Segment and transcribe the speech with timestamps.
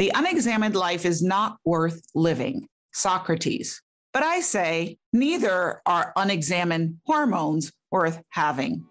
[0.00, 2.66] The unexamined life is not worth living.
[2.94, 3.82] Socrates.
[4.14, 8.86] But I say, neither are unexamined hormones worth having.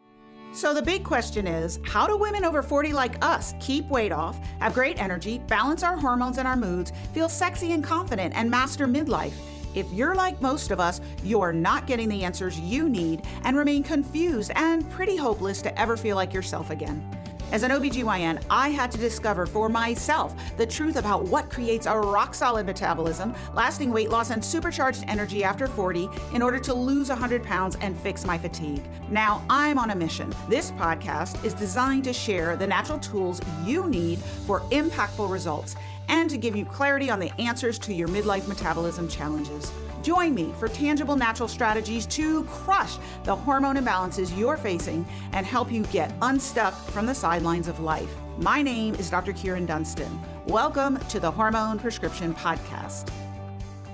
[0.51, 4.37] So the big question is how do women over 40 like us keep weight off,
[4.59, 8.85] have great energy, balance our hormones and our moods, feel sexy and confident, and master
[8.85, 9.33] midlife?
[9.73, 13.81] If you're like most of us, you're not getting the answers you need and remain
[13.81, 17.03] confused and pretty hopeless to ever feel like yourself again.
[17.51, 21.99] As an OBGYN, I had to discover for myself the truth about what creates a
[21.99, 27.09] rock solid metabolism, lasting weight loss, and supercharged energy after 40 in order to lose
[27.09, 28.83] 100 pounds and fix my fatigue.
[29.09, 30.31] Now I'm on a mission.
[30.47, 35.75] This podcast is designed to share the natural tools you need for impactful results
[36.09, 39.71] and to give you clarity on the answers to your midlife metabolism challenges.
[40.01, 45.71] Join me for tangible natural strategies to crush the hormone imbalances you're facing and help
[45.71, 48.13] you get unstuck from the sidelines of life.
[48.37, 49.33] My name is Dr.
[49.33, 50.19] Kyrin Dunston.
[50.47, 53.11] Welcome to the Hormone Prescription Podcast.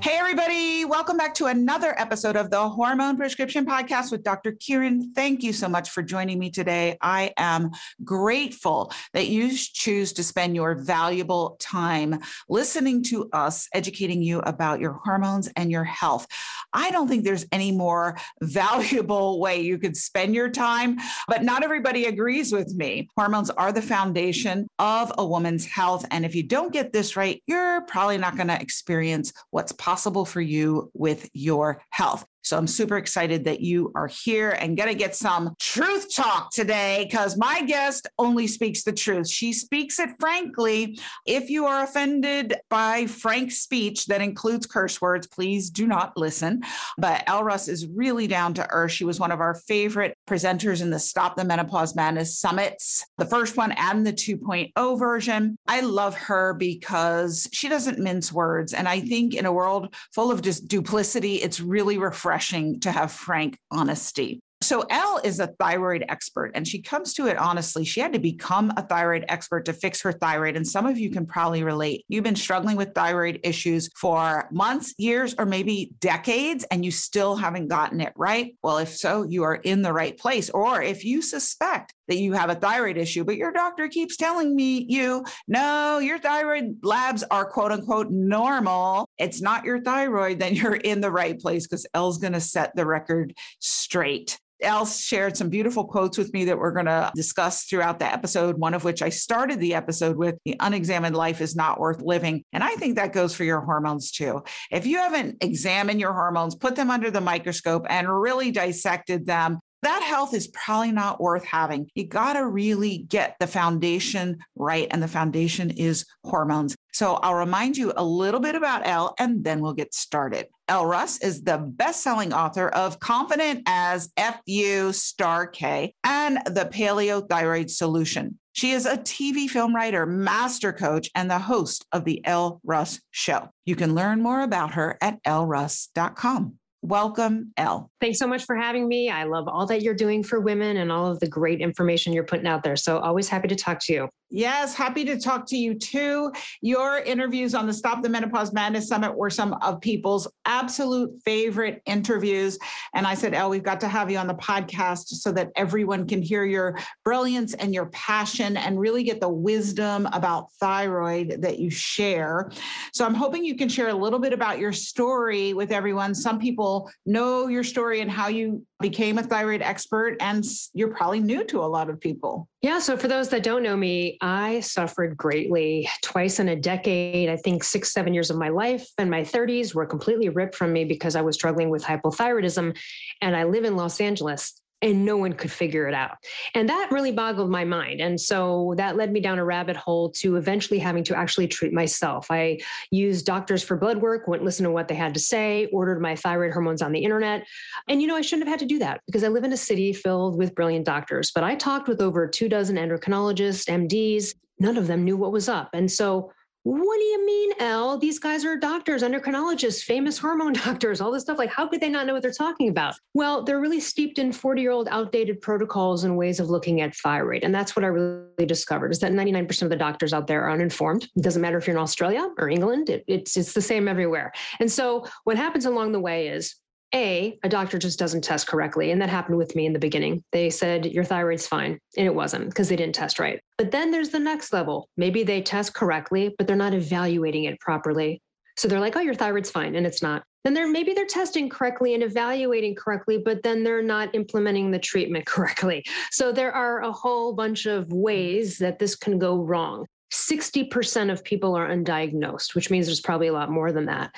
[0.02, 0.85] Hey, everybody.
[0.85, 4.52] Welcome back to another episode of the Hormone Prescription Podcast with Dr.
[4.52, 5.16] Kyrin.
[5.16, 6.95] Thank you so much for joining me today.
[7.02, 7.72] I am
[8.03, 14.80] grateful that you choose to spend your valuable time listening to us, educating you about
[14.80, 16.27] your hormones and your health.
[16.72, 21.64] I don't think there's any more valuable way you could spend your time, but not
[21.64, 23.09] everybody agrees with me.
[23.16, 26.05] Hormones are the foundation of a woman's health.
[26.11, 29.84] And if you don't get this right, you're probably not going to experience what's possible
[29.86, 32.25] possible for you with your health.
[32.46, 36.52] So I'm super excited that you are here and going to get some truth talk
[36.52, 39.28] today because my guest only speaks the truth.
[39.28, 41.00] She speaks it frankly.
[41.26, 46.62] If you are offended by frank speech that includes curse words, please do not listen.
[47.00, 48.92] But Elle Russ is really down to earth.
[48.92, 53.26] She was one of our favorite presenters in the Stop the Menopause Madness summits, the
[53.26, 55.58] first one and the 2.0 version.
[55.68, 58.72] I love her because she doesn't mince words.
[58.72, 62.91] And I think in a world full of just duplicity, it's really refreshing refreshing to
[62.91, 64.41] have frank honesty.
[64.61, 67.86] So, Elle is a thyroid expert and she comes to it honestly.
[67.86, 70.55] She had to become a thyroid expert to fix her thyroid.
[70.55, 72.04] And some of you can probably relate.
[72.08, 77.36] You've been struggling with thyroid issues for months, years, or maybe decades, and you still
[77.36, 78.55] haven't gotten it right.
[78.64, 80.49] Well, if so, you are in the right place.
[80.49, 84.55] Or if you suspect that you have a thyroid issue, but your doctor keeps telling
[84.55, 89.10] me you, no, your thyroid labs are quote unquote normal.
[89.17, 92.76] It's not your thyroid, then you're in the right place because Elle's going to set
[92.76, 94.39] the record straight.
[94.61, 98.58] Elle shared some beautiful quotes with me that we're going to discuss throughout the episode,
[98.58, 102.43] one of which I started the episode with The unexamined life is not worth living.
[102.54, 104.43] And I think that goes for your hormones too.
[104.72, 109.60] If you haven't examined your hormones, put them under the microscope and really dissected them,
[109.86, 111.88] that health is probably not worth having.
[111.94, 114.88] You got to really get the foundation right.
[114.90, 116.76] And the foundation is hormones.
[116.92, 120.48] So I'll remind you a little bit about Elle and then we'll get started.
[120.68, 126.66] Elle Russ is the best selling author of Confident as FU Star K and The
[126.66, 128.40] Paleo Thyroid Solution.
[128.54, 133.02] She is a TV film writer, master coach, and the host of The Elle Russ
[133.12, 133.50] Show.
[133.66, 136.57] You can learn more about her at elleruss.com.
[136.86, 137.90] Welcome, Elle.
[138.00, 139.10] Thanks so much for having me.
[139.10, 142.24] I love all that you're doing for women and all of the great information you're
[142.24, 142.75] putting out there.
[142.75, 144.10] So, always happy to talk to you.
[144.31, 146.31] Yes, happy to talk to you too.
[146.62, 151.81] Your interviews on the Stop the Menopause Madness Summit were some of people's absolute favorite
[151.86, 152.57] interviews.
[152.95, 156.07] And I said, Elle, we've got to have you on the podcast so that everyone
[156.07, 161.59] can hear your brilliance and your passion and really get the wisdom about thyroid that
[161.59, 162.50] you share.
[162.94, 166.15] So I'm hoping you can share a little bit about your story with everyone.
[166.15, 170.44] Some people know your story and how you became a thyroid expert, and
[170.74, 172.47] you're probably new to a lot of people.
[172.62, 172.80] Yeah.
[172.80, 177.30] So, for those that don't know me, I suffered greatly twice in a decade.
[177.30, 180.74] I think six, seven years of my life and my 30s were completely ripped from
[180.74, 182.77] me because I was struggling with hypothyroidism.
[183.21, 186.18] And I live in Los Angeles and no one could figure it out.
[186.53, 188.01] And that really boggled my mind.
[188.01, 191.74] And so that led me down a rabbit hole to eventually having to actually treat
[191.74, 192.27] myself.
[192.30, 192.59] I
[192.91, 196.16] used doctors for blood work, went listen to what they had to say, ordered my
[196.16, 197.45] thyroid hormones on the internet.
[197.88, 199.57] And you know, I shouldn't have had to do that because I live in a
[199.57, 201.31] city filled with brilliant doctors.
[201.33, 204.36] But I talked with over two dozen endocrinologists, MDs.
[204.60, 205.69] None of them knew what was up.
[205.74, 206.31] And so
[206.66, 208.00] what do you mean, Elle?
[208.00, 211.38] These guys are doctors, endocrinologists, famous hormone doctors, all this stuff.
[211.38, 212.96] Like, how could they not know what they're talking about?
[213.14, 216.96] Well, they're really steeped in 40 year old outdated protocols and ways of looking at
[216.96, 217.44] thyroid.
[217.44, 220.52] And that's what I really discovered is that 99% of the doctors out there are
[220.52, 221.08] uninformed.
[221.16, 224.34] It doesn't matter if you're in Australia or England, it, it's, it's the same everywhere.
[224.60, 226.56] And so what happens along the way is
[226.95, 228.92] A, a doctor just doesn't test correctly.
[228.92, 230.24] And that happened with me in the beginning.
[230.31, 231.77] They said, your thyroid's fine.
[231.97, 233.39] And it wasn't because they didn't test right.
[233.57, 234.88] But then there's the next level.
[234.95, 238.21] Maybe they test correctly, but they're not evaluating it properly.
[238.57, 239.75] So they're like, oh, your thyroid's fine.
[239.75, 240.24] And it's not.
[240.45, 244.80] Then they're maybe they're testing correctly and evaluating correctly, but then they're not implementing the
[244.80, 245.83] treatment correctly.
[246.12, 249.86] So there are a whole bunch of ways that this can go wrong.
[250.13, 254.15] 60% of people are undiagnosed, which means there's probably a lot more than that.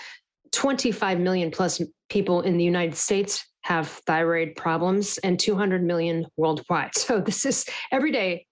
[0.57, 6.95] 25 million plus people in the United States have thyroid problems and 200 million worldwide.
[6.95, 8.47] So this is every day,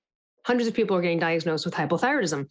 [0.45, 2.47] hundreds of people are getting diagnosed with hypothyroidism.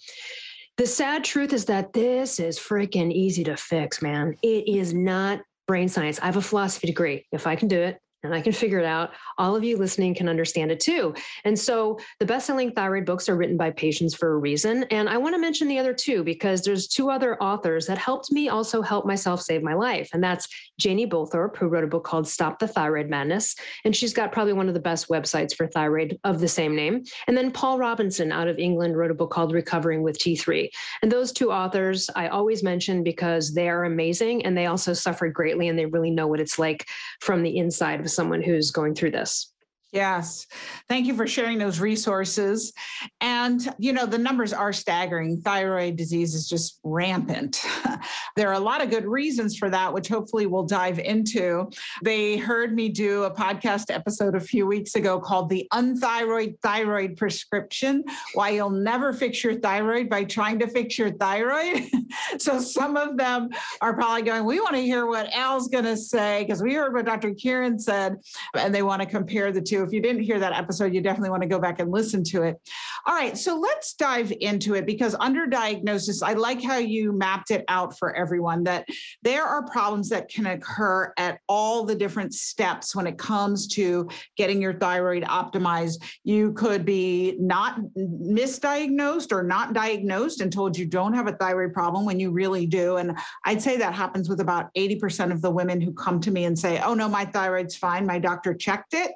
[0.76, 4.34] The sad truth is that this is freaking easy to fix, man.
[4.42, 6.18] It is not brain science.
[6.18, 7.24] I have a philosophy degree.
[7.30, 9.12] If I can do it, and I can figure it out.
[9.38, 11.14] All of you listening can understand it too.
[11.44, 14.84] And so the best-selling thyroid books are written by patients for a reason.
[14.84, 18.32] And I want to mention the other two because there's two other authors that helped
[18.32, 20.10] me also help myself save my life.
[20.12, 20.48] And that's
[20.78, 23.54] Janie Bowthorpe, who wrote a book called Stop the Thyroid Madness.
[23.84, 27.04] And she's got probably one of the best websites for thyroid of the same name.
[27.26, 30.68] And then Paul Robinson out of England wrote a book called Recovering with T3.
[31.02, 35.34] And those two authors I always mention because they are amazing and they also suffered
[35.34, 36.86] greatly and they really know what it's like
[37.20, 39.53] from the inside of someone who's going through this.
[39.94, 40.48] Yes.
[40.88, 42.72] Thank you for sharing those resources.
[43.20, 45.40] And, you know, the numbers are staggering.
[45.40, 47.64] Thyroid disease is just rampant.
[48.36, 51.70] there are a lot of good reasons for that, which hopefully we'll dive into.
[52.02, 57.16] They heard me do a podcast episode a few weeks ago called The Unthyroid Thyroid
[57.16, 58.02] Prescription
[58.32, 61.88] Why You'll Never Fix Your Thyroid by Trying to Fix Your Thyroid.
[62.38, 63.48] so some of them
[63.80, 66.94] are probably going, We want to hear what Elle's going to say because we heard
[66.94, 67.30] what Dr.
[67.30, 68.16] Kyrin said,
[68.56, 71.30] and they want to compare the two if you didn't hear that episode, you definitely
[71.30, 72.60] want to go back and listen to it.
[73.06, 77.50] All right, so let's dive into it because under diagnosis, I like how you mapped
[77.50, 78.88] it out for everyone that
[79.22, 84.08] there are problems that can occur at all the different steps when it comes to
[84.36, 86.02] getting your thyroid optimized.
[86.24, 91.72] You could be not misdiagnosed or not diagnosed and told you don't have a thyroid
[91.72, 92.96] problem when you really do.
[92.96, 96.44] And I'd say that happens with about 80% of the women who come to me
[96.44, 98.06] and say, oh, no, my thyroid's fine.
[98.06, 99.12] My doctor checked it.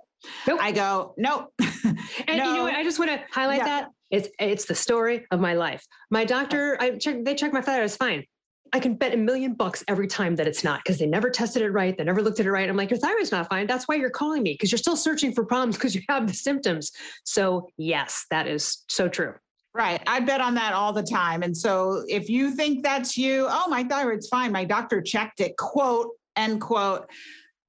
[0.47, 0.59] Nope.
[0.61, 1.53] I go, nope.
[1.85, 1.97] and
[2.29, 2.35] no.
[2.35, 2.75] you know what?
[2.75, 3.65] I just want to highlight yeah.
[3.65, 3.91] that.
[4.11, 5.85] It's it's the story of my life.
[6.11, 8.25] My doctor, I check, they check my thyroid, it's fine.
[8.73, 11.63] I can bet a million bucks every time that it's not because they never tested
[11.63, 11.97] it right.
[11.97, 12.69] They never looked at it right.
[12.69, 13.67] I'm like, your thyroid's not fine.
[13.67, 16.35] That's why you're calling me because you're still searching for problems because you have the
[16.35, 16.93] symptoms.
[17.25, 19.35] So, yes, that is so true.
[19.75, 20.03] Right.
[20.07, 21.43] I bet on that all the time.
[21.43, 24.51] And so if you think that's you, oh, my thyroid's fine.
[24.53, 27.09] My doctor checked it, quote, end quote,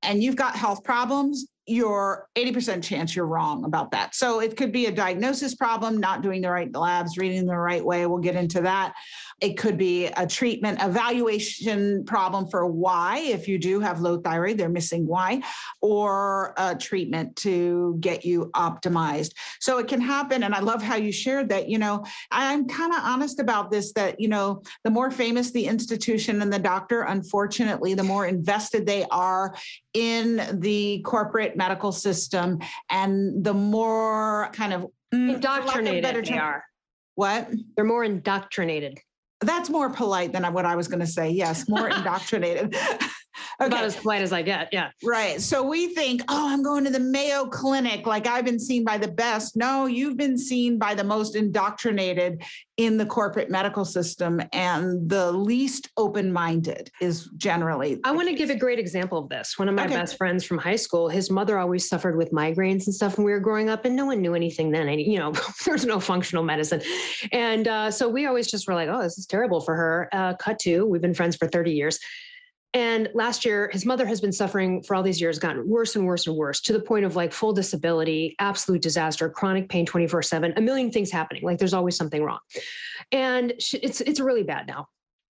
[0.02, 4.16] and you've got health problems, you're 80% chance you're wrong about that.
[4.16, 7.84] So it could be a diagnosis problem, not doing the right labs, reading the right
[7.84, 8.06] way.
[8.06, 8.94] We'll get into that.
[9.42, 14.58] It could be a treatment evaluation problem for why, if you do have low thyroid,
[14.58, 15.42] they're missing why,
[15.82, 19.32] or a treatment to get you optimized.
[19.60, 20.44] So it can happen.
[20.44, 21.70] And I love how you shared that.
[21.70, 25.66] You know, I'm kind of honest about this that, you know, the more famous the
[25.66, 29.56] institution and the doctor, unfortunately, the more invested they are
[29.94, 32.60] in the corporate medical system
[32.90, 36.64] and the more kind of mm, indoctrinated they are.
[37.16, 37.50] What?
[37.76, 39.00] They're more indoctrinated.
[39.42, 41.30] That's more polite than what I was going to say.
[41.30, 42.76] Yes, more indoctrinated.
[43.62, 43.68] okay.
[43.68, 44.70] About as polite as I get.
[44.72, 44.92] Yeah.
[45.04, 45.42] Right.
[45.42, 48.98] So we think, oh, I'm going to the Mayo Clinic, like I've been seen by
[48.98, 49.56] the best.
[49.56, 52.44] No, you've been seen by the most indoctrinated
[52.80, 58.00] in the corporate medical system and the least open minded is generally.
[58.06, 59.60] I want to give a great example of this.
[59.60, 59.96] One of my okay.
[59.96, 63.34] best friends from high school, his mother always suffered with migraines and stuff when we
[63.34, 64.88] were growing up, and no one knew anything then.
[64.88, 65.34] And, You know,
[65.66, 66.82] there's no functional medicine.
[67.34, 70.10] And uh, so we always just were like, oh, this is terrible for her.
[70.14, 72.00] Uh, cut to, we've been friends for 30 years.
[72.74, 76.06] And last year, his mother has been suffering for all these years, gotten worse and
[76.06, 80.22] worse and worse to the point of like full disability, absolute disaster, chronic pain 24
[80.22, 81.44] 7, a million things happening.
[81.44, 82.40] Like there's always something wrong.
[83.12, 84.88] And she, it's, it's really bad now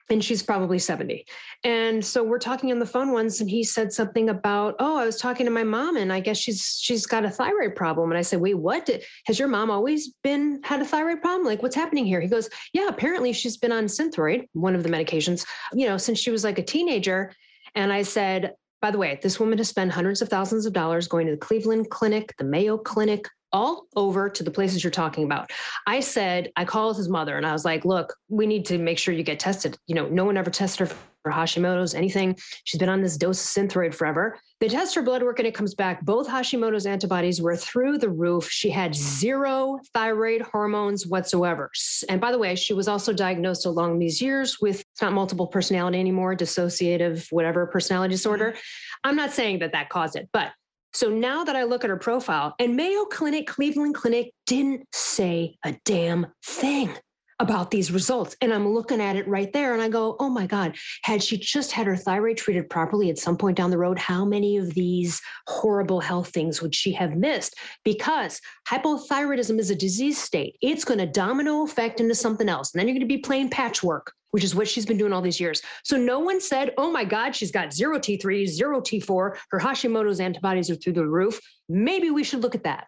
[0.09, 1.25] and she's probably 70.
[1.63, 5.05] And so we're talking on the phone once and he said something about, "Oh, I
[5.05, 8.17] was talking to my mom and I guess she's she's got a thyroid problem." And
[8.17, 8.89] I said, "Wait, what?
[9.25, 11.45] Has your mom always been had a thyroid problem?
[11.45, 14.89] Like what's happening here?" He goes, "Yeah, apparently she's been on Synthroid, one of the
[14.89, 17.31] medications, you know, since she was like a teenager."
[17.75, 21.07] And I said, by the way, this woman has spent hundreds of thousands of dollars
[21.07, 25.23] going to the Cleveland Clinic, the Mayo Clinic, all over to the places you're talking
[25.23, 25.51] about.
[25.87, 28.97] I said, I called his mother and I was like, look, we need to make
[28.97, 29.77] sure you get tested.
[29.87, 32.37] You know, no one ever tested her for Hashimoto's, anything.
[32.63, 34.37] She's been on this dose of Synthroid forever.
[34.59, 36.01] They test her blood work and it comes back.
[36.05, 38.49] Both Hashimoto's antibodies were through the roof.
[38.49, 39.01] She had hmm.
[39.01, 41.71] zero thyroid hormones whatsoever.
[42.07, 45.47] And by the way, she was also diagnosed along these years with it's not multiple
[45.47, 48.51] personality anymore, dissociative, whatever personality disorder.
[48.51, 48.57] Hmm.
[49.03, 50.51] I'm not saying that that caused it, but
[50.93, 55.57] so now that I look at her profile, and Mayo Clinic, Cleveland Clinic didn't say
[55.63, 56.91] a damn thing
[57.39, 58.35] about these results.
[58.41, 61.37] And I'm looking at it right there and I go, oh my God, had she
[61.37, 64.73] just had her thyroid treated properly at some point down the road, how many of
[64.73, 67.55] these horrible health things would she have missed?
[67.85, 72.73] Because hypothyroidism is a disease state, it's going to domino effect into something else.
[72.73, 74.11] And then you're going to be playing patchwork.
[74.31, 75.61] Which is what she's been doing all these years.
[75.83, 80.19] So no one said, oh my God, she's got zero T3, zero T4, her Hashimoto's
[80.19, 81.39] antibodies are through the roof.
[81.67, 82.87] Maybe we should look at that.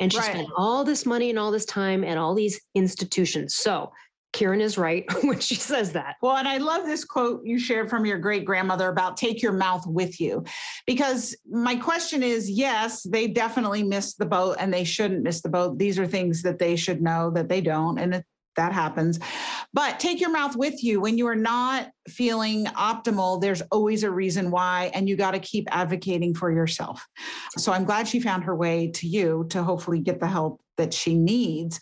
[0.00, 0.32] And she right.
[0.32, 3.54] spent all this money and all this time and all these institutions.
[3.54, 3.92] So
[4.32, 6.16] Kyrin is right when she says that.
[6.22, 9.52] Well, and I love this quote you shared from your great grandmother about take your
[9.52, 10.44] mouth with you.
[10.86, 15.48] Because my question is yes, they definitely missed the boat and they shouldn't miss the
[15.48, 15.78] boat.
[15.78, 17.98] These are things that they should know that they don't.
[17.98, 18.24] And it,
[18.56, 19.18] that happens.
[19.72, 23.40] But take your mouth with you when you are not feeling optimal.
[23.40, 27.06] There's always a reason why, and you got to keep advocating for yourself.
[27.56, 30.92] So I'm glad she found her way to you to hopefully get the help that
[30.92, 31.80] she needs.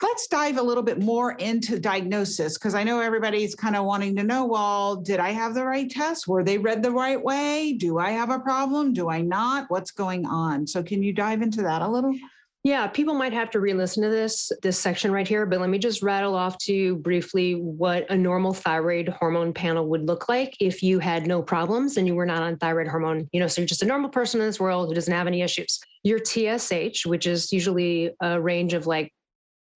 [0.00, 4.14] Let's dive a little bit more into diagnosis because I know everybody's kind of wanting
[4.14, 6.28] to know well, did I have the right test?
[6.28, 7.72] Were they read the right way?
[7.72, 8.92] Do I have a problem?
[8.92, 9.64] Do I not?
[9.70, 10.68] What's going on?
[10.68, 12.14] So, can you dive into that a little?
[12.64, 15.78] Yeah, people might have to re-listen to this this section right here, but let me
[15.78, 20.56] just rattle off to you briefly what a normal thyroid hormone panel would look like
[20.60, 23.28] if you had no problems and you were not on thyroid hormone.
[23.32, 25.42] You know, so you're just a normal person in this world who doesn't have any
[25.42, 25.78] issues.
[26.02, 29.12] Your TSH, which is usually a range of like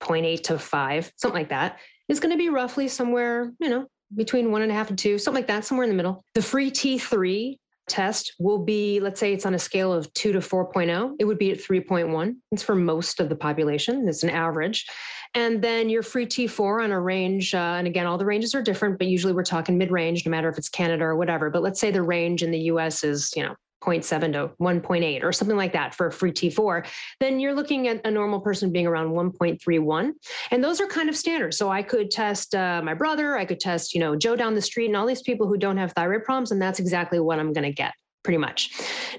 [0.02, 4.50] 0.8 to 5, something like that, is going to be roughly somewhere, you know, between
[4.50, 6.24] one and a half and two, something like that, somewhere in the middle.
[6.34, 7.56] The free T3
[7.88, 11.38] test will be, let's say it's on a scale of two to 4.0, it would
[11.38, 12.36] be at 3.1.
[12.50, 14.86] It's for most of the population, it's an average.
[15.34, 18.62] And then your free T4 on a range, uh, and again, all the ranges are
[18.62, 21.48] different, but usually we're talking mid range, no matter if it's Canada or whatever.
[21.48, 25.32] But let's say the range in the US is, you know, 0.7 to 1.8 or
[25.32, 26.86] something like that for a free T4,
[27.20, 30.12] then you're looking at a normal person being around 1.31.
[30.50, 31.54] And those are kind of standard.
[31.54, 34.62] So I could test uh, my brother, I could test, you know, Joe down the
[34.62, 36.52] street and all these people who don't have thyroid problems.
[36.52, 38.70] And that's exactly what I'm going to get pretty much.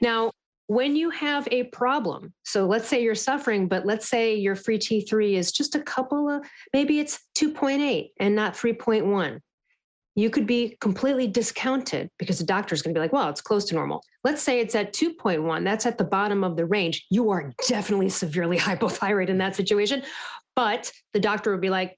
[0.02, 0.32] Now,
[0.68, 4.80] when you have a problem, so let's say you're suffering, but let's say your free
[4.80, 9.40] T3 is just a couple of, maybe it's 2.8 and not 3.1
[10.16, 13.42] you could be completely discounted because the doctor is going to be like, well, it's
[13.42, 14.04] close to normal.
[14.24, 17.06] Let's say it's at 2.1, that's at the bottom of the range.
[17.10, 20.04] You are definitely severely hypothyroid in that situation.
[20.56, 21.98] But the doctor would be like,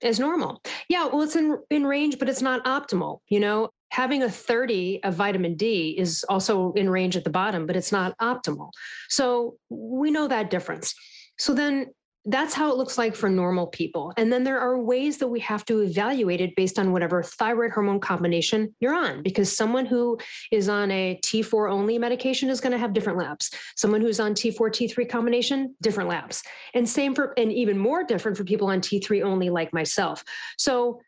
[0.00, 0.62] it's normal.
[0.88, 3.18] Yeah, well, it's in, in range, but it's not optimal.
[3.28, 7.66] You know, having a 30 of vitamin D is also in range at the bottom,
[7.66, 8.70] but it's not optimal.
[9.08, 10.94] So we know that difference.
[11.38, 11.86] So then
[12.24, 14.12] that's how it looks like for normal people.
[14.16, 17.70] And then there are ways that we have to evaluate it based on whatever thyroid
[17.70, 20.18] hormone combination you're on, because someone who
[20.52, 23.50] is on a T4 only medication is going to have different labs.
[23.76, 26.42] Someone who's on T4, T3 combination, different labs.
[26.74, 30.22] And same for, and even more different for people on T3 only like myself.
[30.58, 31.00] So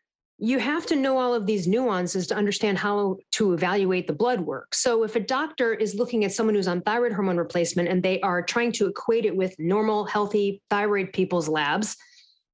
[0.43, 4.41] you have to know all of these nuances to understand how to evaluate the blood
[4.41, 4.73] work.
[4.73, 8.19] So, if a doctor is looking at someone who's on thyroid hormone replacement and they
[8.21, 11.95] are trying to equate it with normal, healthy thyroid people's labs,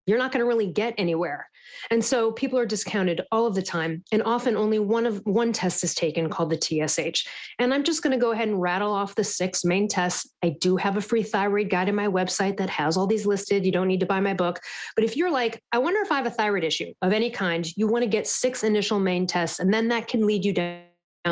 [0.05, 1.49] you're not going to really get anywhere.
[1.91, 4.03] And so people are discounted all of the time.
[4.11, 7.27] And often only one of one test is taken called the TSH.
[7.59, 10.29] And I'm just going to go ahead and rattle off the six main tests.
[10.43, 13.65] I do have a free thyroid guide on my website that has all these listed.
[13.65, 14.59] You don't need to buy my book.
[14.95, 17.67] But if you're like, I wonder if I have a thyroid issue of any kind,
[17.75, 20.81] you want to get six initial main tests, and then that can lead you down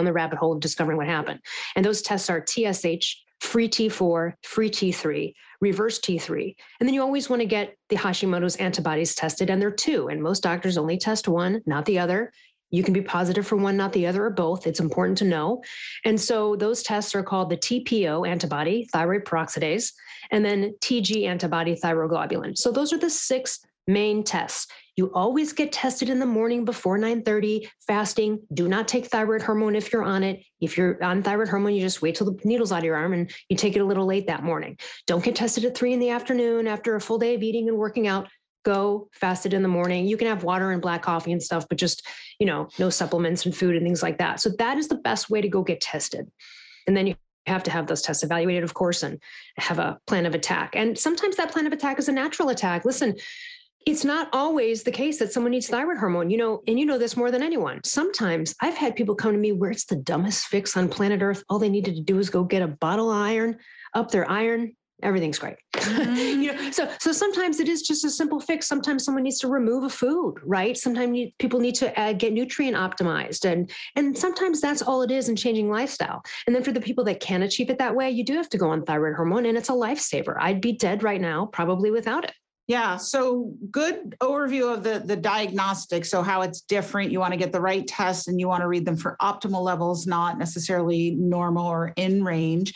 [0.04, 1.40] the rabbit hole of discovering what happened.
[1.76, 6.56] And those tests are TSH, free T4, free T3, reverse T3.
[6.80, 10.08] And then you always want to get the Hashimoto's antibodies tested, and there are two.
[10.08, 12.32] And most doctors only test one, not the other.
[12.72, 14.68] You can be positive for one, not the other, or both.
[14.68, 15.64] It's important to know.
[16.04, 19.94] And so those tests are called the TPO antibody, thyroid peroxidase,
[20.32, 22.58] and then TG antibody, thyroglobulin.
[22.58, 24.68] So those are the six main tests.
[24.96, 28.40] You always get tested in the morning before 9:30, fasting.
[28.54, 30.44] Do not take thyroid hormone if you're on it.
[30.62, 33.14] If you're on thyroid hormone, you just wait till the needle's out of your arm
[33.14, 34.78] and you take it a little late that morning.
[35.06, 37.78] Don't get tested at three in the afternoon after a full day of eating and
[37.78, 38.30] working out.
[38.64, 40.08] Go fasted in the morning.
[40.08, 42.08] You can have water and black coffee and stuff, but just,
[42.40, 44.40] you know, no supplements and food and things like that.
[44.40, 46.32] So that is the best way to go get tested.
[46.88, 47.16] And then you
[47.48, 49.22] have to have those tests evaluated, of course, and
[49.58, 50.76] have a plan of attack.
[50.76, 52.86] And sometimes that plan of attack is a natural attack.
[52.86, 53.16] Listen,
[53.86, 56.98] it's not always the case that someone needs thyroid hormone, you know, and you know
[56.98, 57.80] this more than anyone.
[57.84, 61.44] Sometimes I've had people come to me where it's the dumbest fix on planet Earth.
[61.50, 63.58] All they needed to do is go get a bottle of iron,
[63.94, 65.58] up their iron, everything's great.
[65.74, 66.16] Mm-hmm.
[66.42, 68.68] you know, so so sometimes it is just a simple fix.
[68.68, 70.76] Sometimes someone needs to remove a food, right?
[70.76, 75.12] Sometimes you, people need to uh, get nutrient optimized, and and sometimes that's all it
[75.12, 76.24] is in changing lifestyle.
[76.48, 78.58] And then for the people that can achieve it that way, you do have to
[78.58, 80.36] go on thyroid hormone, and it's a lifesaver.
[80.40, 82.34] I'd be dead right now probably without it.
[82.68, 86.04] Yeah, so good overview of the the diagnostic.
[86.04, 87.12] So how it's different.
[87.12, 89.62] You want to get the right tests and you want to read them for optimal
[89.62, 92.74] levels, not necessarily normal or in range.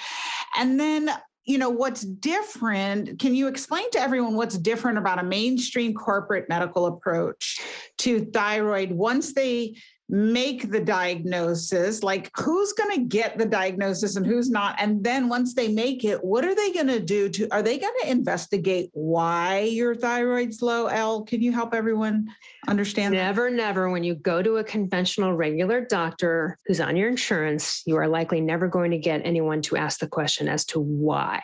[0.56, 1.10] And then
[1.46, 6.48] you know what's different can you explain to everyone what's different about a mainstream corporate
[6.48, 7.60] medical approach
[7.98, 9.76] to thyroid once they
[10.10, 14.76] make the diagnosis like who's going to get the diagnosis and who's not?
[14.80, 17.78] And then once they make it what are they going to do to are they
[17.78, 20.88] going to investigate why your thyroid's low?
[20.88, 22.28] Elle can you help everyone
[22.68, 23.56] understand never that?
[23.56, 23.90] never.
[23.90, 28.42] When you go to a conventional regular doctor who's on your insurance you are likely
[28.42, 31.42] never going to get anyone to ask the question as to why.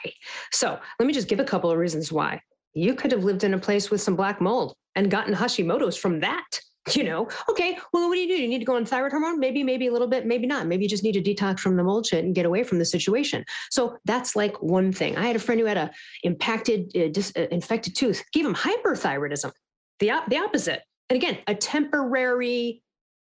[0.52, 2.42] So let me just give a couple of reasons why.
[2.74, 6.20] You could have lived in a place with some black mold and gotten hashimoto's from
[6.22, 6.60] that
[6.94, 8.42] you know, okay, well, what do you do?
[8.42, 9.40] You need to go on thyroid hormone?
[9.40, 10.68] Maybe, maybe a little bit, maybe not.
[10.68, 12.86] Maybe you just need to detox from the mold shit and get away from the
[12.86, 13.44] situation.
[13.72, 15.18] So that's like one thing.
[15.18, 15.92] I had a friend who had a
[16.24, 19.52] impacted, uh, dis, uh, infected tooth, gave him hyperthyroidism,
[20.00, 20.82] the, the opposite.
[21.10, 22.82] And again, a temporary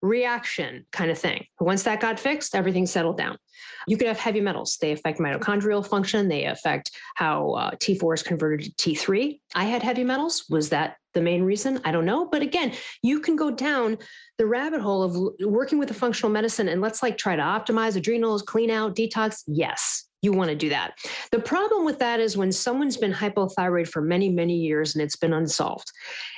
[0.01, 1.45] reaction kind of thing.
[1.59, 3.37] Once that got fixed, everything settled down.
[3.87, 4.77] You could have heavy metals.
[4.81, 6.27] They affect mitochondrial function.
[6.27, 9.39] They affect how uh, T4 is converted to T3.
[9.55, 10.45] I had heavy metals.
[10.49, 11.79] Was that the main reason?
[11.83, 12.25] I don't know.
[12.25, 13.97] But again, you can go down
[14.37, 17.95] the rabbit hole of working with a functional medicine and let's like try to optimize
[17.95, 19.43] adrenals, clean out, detox.
[19.47, 20.97] Yes, you want to do that.
[21.31, 25.15] The problem with that is when someone's been hypothyroid for many, many years and it's
[25.15, 25.91] been unsolved.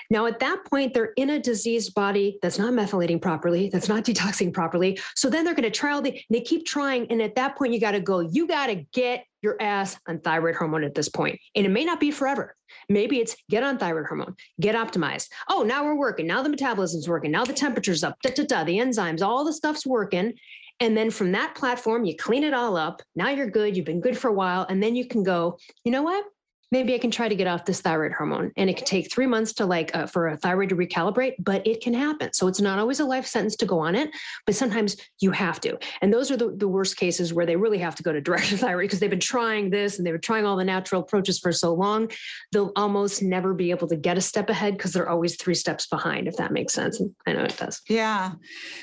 [0.10, 4.04] Now, at that point, they're in a diseased body that's not methylating properly, that's not
[4.04, 5.00] detoxing properly.
[5.16, 7.08] So then they're going to try all the, they keep trying.
[7.12, 10.20] And at that point, you got to go, you got to get your ass on
[10.20, 11.40] thyroid hormone at this point.
[11.56, 12.56] And it may not be forever.
[12.90, 15.28] Maybe it's get on thyroid hormone, get optimized.
[15.50, 16.28] Oh, now we're working.
[16.28, 17.32] Now the metabolism's working.
[17.32, 20.34] Now the temperature's up, da, da, da, the enzymes, all the stuff's working.
[20.80, 23.02] And then from that platform, you clean it all up.
[23.16, 23.78] Now you're good.
[23.78, 24.66] You've been good for a while.
[24.68, 26.26] And then you can go, you know what?
[26.74, 28.52] Maybe I can try to get off this thyroid hormone.
[28.58, 31.66] And it can take three months to like uh, for a thyroid to recalibrate, but
[31.68, 32.34] it can happen.
[32.34, 34.10] So it's not always a life sentence to go on it,
[34.48, 35.78] but sometimes you have to.
[36.02, 38.48] And those are the, the worst cases where they really have to go to direct
[38.48, 41.52] thyroid because they've been trying this and they were trying all the natural approaches for
[41.52, 42.10] so long.
[42.52, 45.86] They'll almost never be able to get a step ahead because they're always three steps
[45.86, 47.00] behind, if that makes sense.
[47.28, 47.84] I know it does.
[47.88, 48.32] Yeah.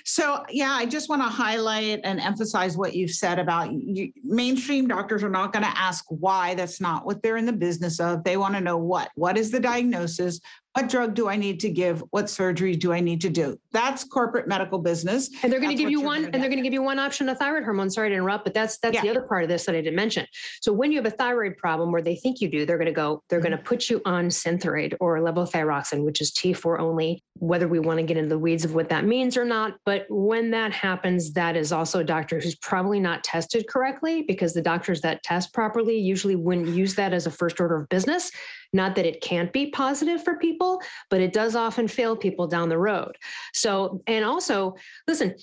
[0.04, 4.86] So, yeah, I just want to highlight and emphasize what you've said about you, mainstream
[4.86, 6.54] doctors are not going to ask why.
[6.54, 8.24] That's not what they're in the business business of.
[8.24, 9.10] They want to know what?
[9.14, 10.40] What is the diagnosis?
[10.74, 12.02] What drug do I need to give?
[12.10, 13.58] What surgery do I need to do?
[13.72, 15.28] That's corporate medical business.
[15.42, 17.28] And they're going to give you one, and they're going to give you one option
[17.28, 17.90] of thyroid hormone.
[17.90, 19.02] Sorry to interrupt, but that's that's yeah.
[19.02, 20.26] the other part of this that I didn't mention.
[20.60, 22.92] So when you have a thyroid problem where they think you do, they're going to
[22.92, 23.48] go, they're mm-hmm.
[23.48, 27.98] going to put you on Synthroid or levothyroxine, which is T4 only, whether we want
[27.98, 29.74] to get into the weeds of what that means or not.
[29.84, 34.54] But when that happens, that is also a doctor who's probably not tested correctly because
[34.54, 38.30] the doctors that test properly usually wouldn't use that as a first order of business.
[38.72, 42.68] Not that it can't be positive for people, but it does often fail people down
[42.68, 43.16] the road.
[43.52, 44.76] So, and also,
[45.08, 45.34] listen,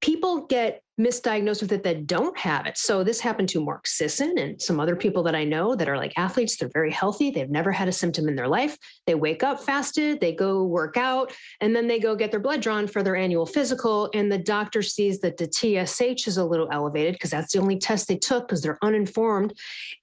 [0.00, 2.78] people get misdiagnosed with it that don't have it.
[2.78, 5.96] So this happened to Mark Sisson and some other people that I know that are
[5.96, 6.56] like athletes.
[6.56, 7.30] They're very healthy.
[7.30, 8.78] They've never had a symptom in their life.
[9.06, 12.62] They wake up fasted, they go work out, and then they go get their blood
[12.62, 14.08] drawn for their annual physical.
[14.14, 17.78] And the doctor sees that the TSH is a little elevated because that's the only
[17.78, 19.52] test they took because they're uninformed.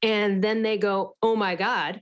[0.03, 2.01] And then they go, oh my God,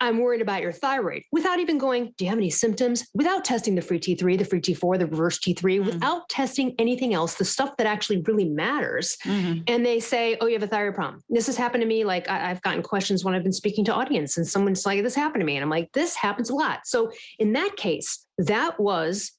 [0.00, 3.06] I'm worried about your thyroid without even going, do you have any symptoms?
[3.14, 5.86] Without testing the free T3, the free T4, the reverse T3, mm-hmm.
[5.86, 9.16] without testing anything else, the stuff that actually really matters.
[9.24, 9.62] Mm-hmm.
[9.66, 11.22] And they say, oh, you have a thyroid problem.
[11.28, 12.04] This has happened to me.
[12.04, 15.14] Like I, have gotten questions when I've been speaking to audience and someone's like, this
[15.14, 15.56] happened to me.
[15.56, 16.80] And I'm like, this happens a lot.
[16.84, 19.32] So in that case, that was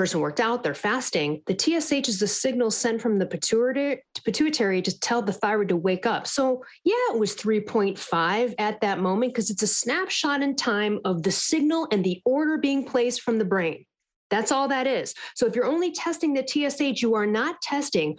[0.00, 4.80] person worked out, they're fasting, the TSH is the signal sent from the pituitary, pituitary
[4.80, 6.26] to tell the thyroid to wake up.
[6.26, 11.22] So, yeah, it was 3.5 at that moment because it's a snapshot in time of
[11.22, 13.84] the signal and the order being placed from the brain.
[14.30, 15.14] That's all that is.
[15.34, 18.16] So, if you're only testing the TSH, you are not testing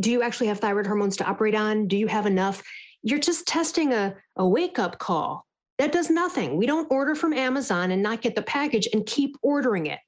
[0.00, 1.86] do you actually have thyroid hormones to operate on?
[1.86, 2.62] Do you have enough?
[3.02, 5.46] You're just testing a, a wake up call.
[5.78, 6.56] That does nothing.
[6.56, 9.98] We don't order from Amazon and not get the package and keep ordering it.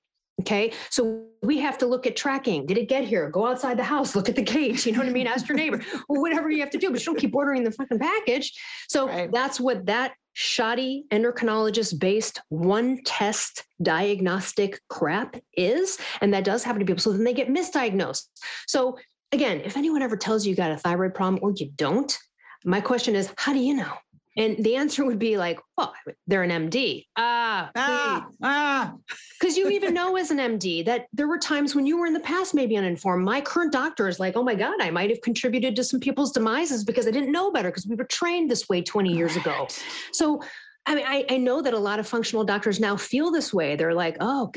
[0.43, 0.73] Okay.
[0.91, 2.67] So we have to look at tracking.
[2.67, 3.31] Did it get here?
[3.31, 4.85] Go outside the house, look at the cage.
[4.85, 5.29] You know what I mean?
[5.29, 8.01] Ask your neighbor or whatever you have to do, but don't keep ordering the fucking
[8.01, 8.53] package.
[8.89, 9.31] So right.
[9.31, 15.99] that's what that shoddy endocrinologist based one test diagnostic crap is.
[16.21, 17.01] And that does happen to people.
[17.01, 18.25] So then they get misdiagnosed.
[18.67, 18.99] So
[19.31, 22.19] again, if anyone ever tells you you got a thyroid problem or you don't,
[22.65, 23.93] my question is, how do you know?
[24.37, 25.95] And the answer would be like, well,
[26.27, 27.07] they're an MD.
[27.17, 28.95] Ah, ah, ah.
[29.39, 32.15] Because you even know as an MD that there were times when you were in
[32.15, 33.25] the past maybe uninformed.
[33.25, 36.33] My current doctor is like, oh my God, I might have contributed to some people's
[36.33, 39.69] demises because I didn't know better because we were trained this way 20 years ago.
[40.13, 40.41] So
[40.85, 43.77] I mean, I, I know that a lot of functional doctors now feel this way.
[43.77, 44.51] They're like, oh,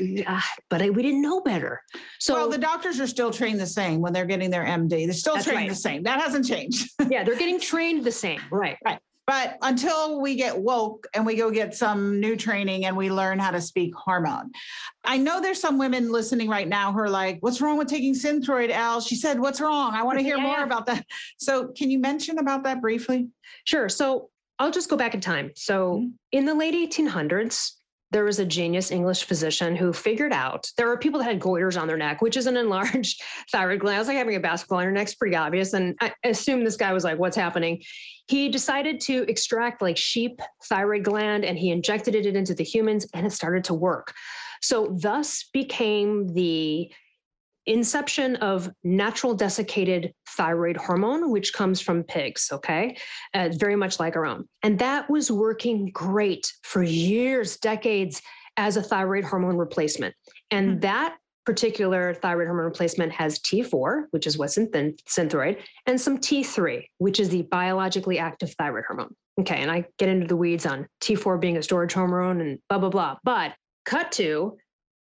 [0.68, 1.82] but I, we didn't know better.
[2.18, 5.06] So, well, the doctors are still trained the same when they're getting their MD.
[5.06, 5.68] They're still trained right.
[5.68, 6.02] the same.
[6.02, 6.90] That hasn't changed.
[7.08, 8.40] yeah, they're getting trained the same.
[8.50, 8.76] Right.
[8.84, 8.98] Right.
[9.26, 13.40] But until we get woke and we go get some new training and we learn
[13.40, 14.52] how to speak hormone.
[15.04, 18.14] I know there's some women listening right now who are like, what's wrong with taking
[18.14, 19.00] Synthroid, Elle?
[19.00, 19.94] She said, what's wrong?
[19.94, 20.42] I want to hear yeah.
[20.42, 21.04] more about that.
[21.38, 23.28] So can you mention about that briefly?
[23.64, 23.88] Sure.
[23.88, 25.50] So I'll just go back in time.
[25.56, 26.08] So mm-hmm.
[26.32, 27.72] in the late 1800s,
[28.12, 31.80] there was a genius English physician who figured out there were people that had goiters
[31.80, 34.00] on their neck, which is an enlarged thyroid gland.
[34.00, 35.72] It's like having a basketball on your neck; neck's pretty obvious.
[35.72, 37.82] And I assume this guy was like, what's happening?
[38.28, 43.06] He decided to extract like sheep thyroid gland and he injected it into the humans
[43.14, 44.14] and it started to work.
[44.62, 46.90] So thus became the
[47.66, 52.96] inception of natural desiccated thyroid hormone, which comes from pigs, okay?
[53.34, 54.48] Uh, very much like our own.
[54.62, 58.22] And that was working great for years, decades
[58.56, 60.14] as a thyroid hormone replacement.
[60.50, 60.80] And mm-hmm.
[60.80, 66.18] that particular thyroid hormone replacement has T4, which is what's in thin, synthroid, and some
[66.18, 69.14] T3, which is the biologically active thyroid hormone.
[69.40, 72.78] Okay, and I get into the weeds on T4 being a storage hormone and blah,
[72.78, 73.16] blah, blah.
[73.22, 74.56] But cut to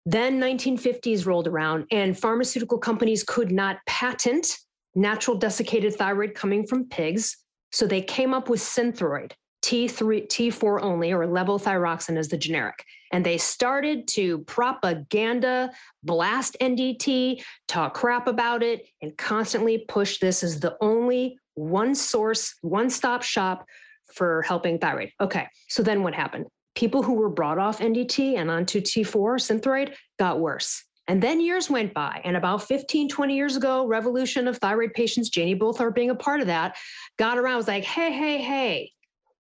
[0.07, 4.59] then 1950s rolled around and pharmaceutical companies could not patent
[4.95, 7.37] natural desiccated thyroid coming from pigs.
[7.73, 9.33] So they came up with Synthroid,
[9.64, 12.85] T3, T4 only, or levothyroxine as the generic.
[13.12, 20.45] And they started to propaganda, blast NDT, talk crap about it, and constantly push this
[20.45, 23.67] as the only one source, one stop shop
[24.12, 25.11] for helping thyroid.
[25.21, 26.47] Okay, so then what happened?
[26.74, 30.84] People who were brought off NDT and onto T4 Synthroid got worse.
[31.06, 35.28] And then years went by, and about 15, 20 years ago, revolution of thyroid patients,
[35.28, 36.76] Janie Bowthorpe being a part of that,
[37.18, 38.90] got around, was like, hey, hey, hey,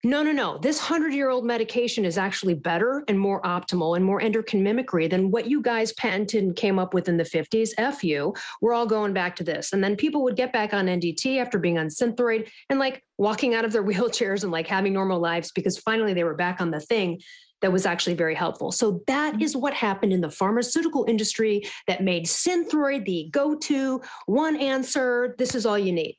[0.04, 0.58] no, no, no.
[0.58, 5.08] This 100 year old medication is actually better and more optimal and more endocrine mimicry
[5.08, 7.70] than what you guys patented and came up with in the 50s.
[7.78, 8.34] F you.
[8.60, 9.72] We're all going back to this.
[9.72, 13.54] And then people would get back on NDT after being on Synthroid and like walking
[13.54, 16.70] out of their wheelchairs and like having normal lives because finally they were back on
[16.70, 17.20] the thing
[17.64, 18.70] that was actually very helpful.
[18.70, 19.58] So that mm-hmm.
[19.58, 25.34] what happened in the pharmaceutical industry that made Synthroid the go-to one answer.
[25.38, 26.18] This is all you need.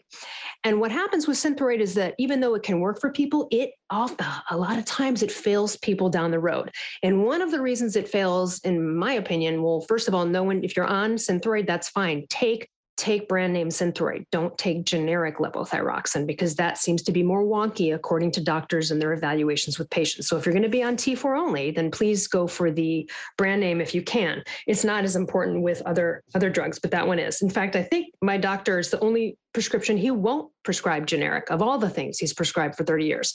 [0.66, 3.70] And what happens with Synthroid is that even though it can work for people, it
[3.92, 6.72] often, a lot of times it fails people down the road.
[7.04, 10.44] And one of the reasons it fails, in my opinion, well, first of all, no
[10.44, 12.26] one, if you're on Synthroid, that's fine.
[12.30, 12.68] Take
[12.98, 14.26] take brand name Synthroid.
[14.32, 19.02] Don't take generic levothyroxine because that seems to be more wonky according to doctors and
[19.02, 20.28] their evaluations with patients.
[20.28, 23.62] So if you're going to be on T4 only, then please go for the brand
[23.62, 24.44] name if you can.
[24.68, 27.42] It's not as important with other other drugs, but that one is.
[27.42, 31.62] In fact, I think my doctor is the only prescription he won't prescribe generic of
[31.62, 33.34] all the things he's prescribed for 30 years.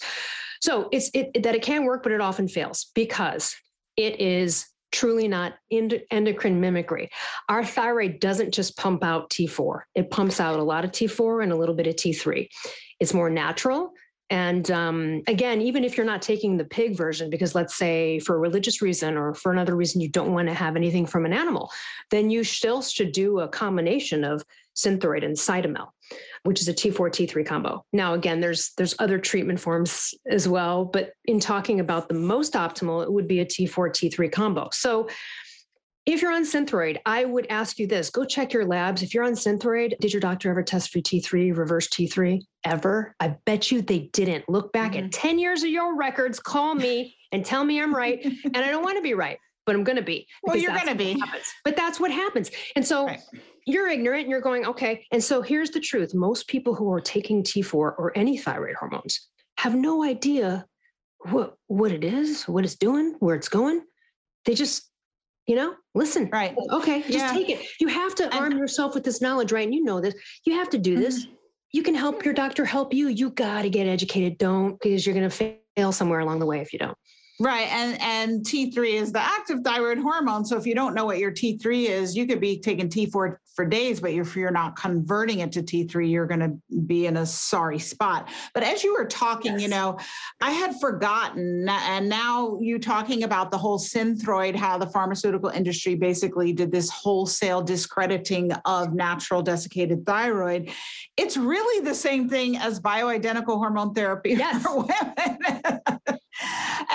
[0.61, 3.57] So it's it, that it can work, but it often fails because
[3.97, 7.11] it is truly not endocrine mimicry.
[7.49, 11.53] Our thyroid doesn't just pump out T4, it pumps out a lot of T4 and
[11.53, 12.49] a little bit of T3.
[12.99, 13.93] It's more natural.
[14.31, 18.37] And um, again, even if you're not taking the pig version, because let's say for
[18.37, 21.33] a religious reason or for another reason you don't want to have anything from an
[21.33, 21.69] animal,
[22.11, 24.45] then you still should do a combination of
[24.77, 25.89] Synthroid and Cytomel
[26.45, 27.85] which is a T4 T3 combo.
[27.93, 32.55] Now again there's there's other treatment forms as well, but in talking about the most
[32.55, 34.69] optimal it would be a T4 T3 combo.
[34.73, 35.09] So
[36.07, 39.03] if you're on Synthroid, I would ask you this go check your labs.
[39.03, 42.41] If you're on Synthroid, did your doctor ever test for T3, reverse T3?
[42.65, 43.15] Ever?
[43.21, 44.49] I bet you they didn't.
[44.49, 45.07] Look back mm-hmm.
[45.07, 48.25] at 10 years of your records, call me and tell me I'm right.
[48.45, 49.39] and I don't want to be right,
[49.71, 50.27] but I'm going to be.
[50.43, 51.13] Well, you're going to be.
[51.13, 51.47] Happens.
[51.63, 52.51] But that's what happens.
[52.75, 53.21] And so right
[53.67, 55.07] you're ignorant and you're going, okay.
[55.13, 59.29] And so here's the truth most people who are taking T4 or any thyroid hormones
[59.59, 60.67] have no idea
[61.31, 63.83] what, what it is, what it's doing, where it's going.
[64.47, 64.91] They just,
[65.47, 66.31] you know, listen.
[66.33, 66.55] Right.
[66.71, 67.03] Okay.
[67.03, 67.33] Just yeah.
[67.33, 67.67] take it.
[67.79, 69.67] You have to arm yourself with this knowledge, right?
[69.67, 70.15] And you know this.
[70.47, 71.25] You have to do this.
[71.25, 71.35] Mm-hmm.
[71.73, 73.09] You can help your doctor help you.
[73.09, 74.39] You got to get educated.
[74.39, 76.97] Don't because you're going to fail somewhere along the way if you don't.
[77.41, 77.69] Right.
[77.73, 80.45] And and T3 is the active thyroid hormone.
[80.45, 83.65] So if you don't know what your T3 is, you could be taking T4 for
[83.67, 87.27] days, but if you're not converting it to T3, you're going to be in a
[87.27, 88.29] sorry spot.
[88.55, 89.63] But as you were talking, yes.
[89.63, 89.99] you know,
[90.41, 95.95] I had forgotten, and now you talking about the whole synthroid, how the pharmaceutical industry
[95.95, 100.71] basically did this wholesale discrediting of natural desiccated thyroid.
[101.17, 104.63] It's really the same thing as bioidentical hormone therapy yes.
[104.63, 105.80] for women.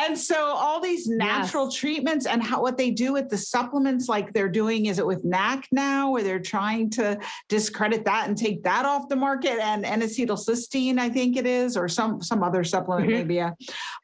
[0.06, 1.76] And so all these natural yes.
[1.76, 5.24] treatments and how what they do with the supplements like they're doing is it with
[5.24, 9.86] NAC now where they're trying to discredit that and take that off the market and
[9.86, 13.20] N-acetylcysteine I think it is or some some other supplement mm-hmm.
[13.20, 13.52] maybe yeah.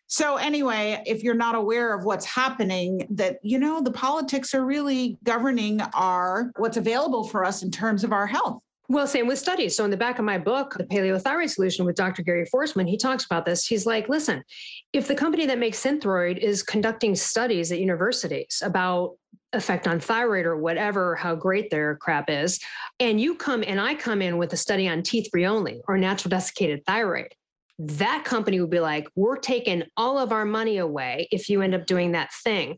[0.07, 4.65] So anyway, if you're not aware of what's happening, that you know the politics are
[4.65, 8.61] really governing our what's available for us in terms of our health.
[8.91, 9.73] Well, same with studies.
[9.73, 12.23] So in the back of my book, The Paleothyroid Solution with Dr.
[12.23, 13.65] Gary Foresman, he talks about this.
[13.65, 14.43] He's like, listen,
[14.91, 19.15] if the company that makes Synthroid is conducting studies at universities about
[19.54, 22.60] effect on thyroid or whatever, how great their crap is,
[22.99, 26.32] and you come and I come in with a study on T3 only or natural
[26.32, 27.34] desiccated thyroid,
[27.80, 31.75] that company would be like, we're taking all of our money away if you end
[31.75, 32.77] up doing that thing.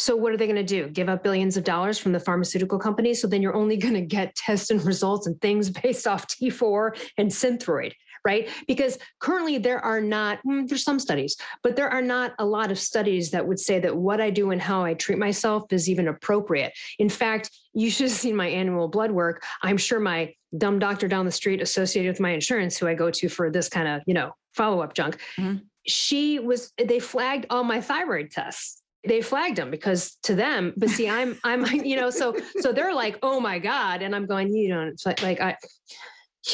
[0.00, 0.88] So what are they going to do?
[0.88, 3.20] Give up billions of dollars from the pharmaceutical companies?
[3.20, 6.98] So then you're only going to get tests and results and things based off T4
[7.18, 7.92] and Synthroid,
[8.24, 8.48] right?
[8.66, 12.70] Because currently there are not, mm, there's some studies, but there are not a lot
[12.70, 15.90] of studies that would say that what I do and how I treat myself is
[15.90, 16.72] even appropriate.
[16.98, 19.44] In fact, you should have seen my annual blood work.
[19.62, 23.10] I'm sure my dumb doctor down the street associated with my insurance, who I go
[23.10, 25.58] to for this kind of, you know, follow-up junk, mm-hmm.
[25.86, 30.88] she was, they flagged all my thyroid tests they flagged them because to them but
[30.88, 34.54] see i'm i'm you know so so they're like oh my god and i'm going
[34.54, 35.56] you know it's like, like i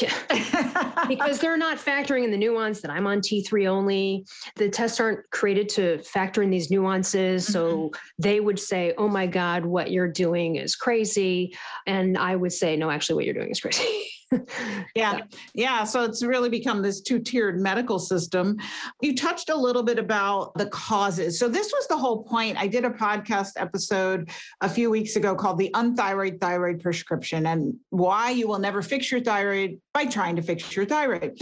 [0.01, 1.05] yeah.
[1.07, 4.25] because they're not factoring in the nuance that I'm on T3 only.
[4.55, 7.43] The tests aren't created to factor in these nuances.
[7.43, 7.53] Mm-hmm.
[7.53, 11.55] So they would say, oh my God, what you're doing is crazy.
[11.85, 14.09] And I would say, no, actually, what you're doing is crazy.
[14.95, 15.21] yeah.
[15.53, 15.83] Yeah.
[15.83, 18.57] So it's really become this two tiered medical system.
[19.01, 21.39] You touched a little bit about the causes.
[21.39, 22.57] So this was the whole point.
[22.57, 24.29] I did a podcast episode
[24.61, 29.11] a few weeks ago called The Unthyroid Thyroid Prescription and why you will never fix
[29.11, 31.39] your thyroid by trying to fix your thyroid.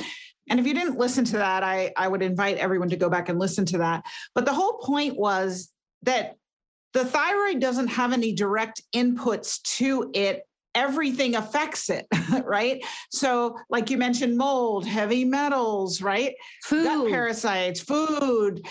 [0.49, 3.29] And if you didn't listen to that, I, I would invite everyone to go back
[3.29, 4.03] and listen to that.
[4.35, 5.71] But the whole point was
[6.03, 6.35] that
[6.93, 10.43] the thyroid doesn't have any direct inputs to it
[10.75, 12.05] everything affects it,
[12.45, 12.83] right?
[13.09, 16.33] So, like you mentioned, mold, heavy metals, right?
[16.63, 16.83] Food.
[16.83, 18.65] Gut parasites, food.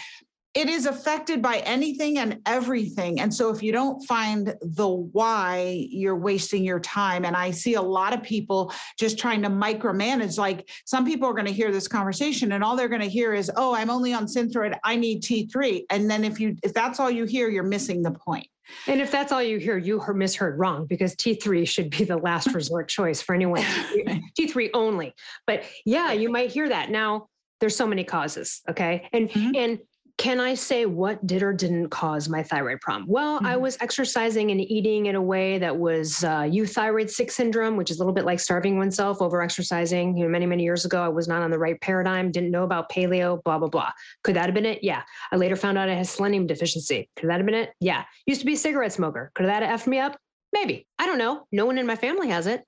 [0.55, 3.21] It is affected by anything and everything.
[3.21, 7.25] And so, if you don't find the why, you're wasting your time.
[7.25, 10.38] And I see a lot of people just trying to micromanage.
[10.38, 13.35] Like some people are going to hear this conversation and all they're going to hear
[13.35, 14.79] is, oh, I'm only on Synthroid.
[14.85, 15.85] I need T3.
[15.90, 18.47] And then if you if that's all you hear, you're missing the point.
[18.87, 22.49] And if that's all you hear, you misheard wrong because T3 should be the last
[22.55, 23.62] resort choice for anyone.
[24.38, 25.14] T3 only.
[25.47, 26.90] But yeah, you might hear that.
[26.90, 27.29] Now,
[27.61, 29.09] there's so many causes, okay?
[29.12, 29.53] And mm-hmm.
[29.55, 29.79] and
[30.16, 33.07] can I say what did or didn't cause my thyroid problem?
[33.09, 33.46] Well, mm-hmm.
[33.46, 37.90] I was exercising and eating in a way that was uh, euthyroid sick syndrome, which
[37.90, 40.16] is a little bit like starving oneself over exercising.
[40.16, 42.62] You know, many, many years ago, I was not on the right paradigm, didn't know
[42.62, 43.90] about paleo, blah, blah, blah.
[44.22, 44.85] Could that have been it?
[44.85, 45.03] Yeah.
[45.33, 47.11] I later found out I had selenium deficiency.
[47.16, 47.72] Could that have been it?
[47.81, 48.05] Yeah.
[48.27, 49.33] Used to be a cigarette smoker.
[49.35, 50.16] Could that have effed me up?
[50.53, 50.87] Maybe.
[50.98, 51.46] I don't know.
[51.50, 52.62] No one in my family has it.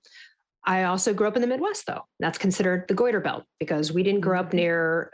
[0.66, 2.02] I also grew up in the Midwest, though.
[2.18, 4.56] That's considered the goiter belt because we didn't grow up mm-hmm.
[4.56, 5.12] near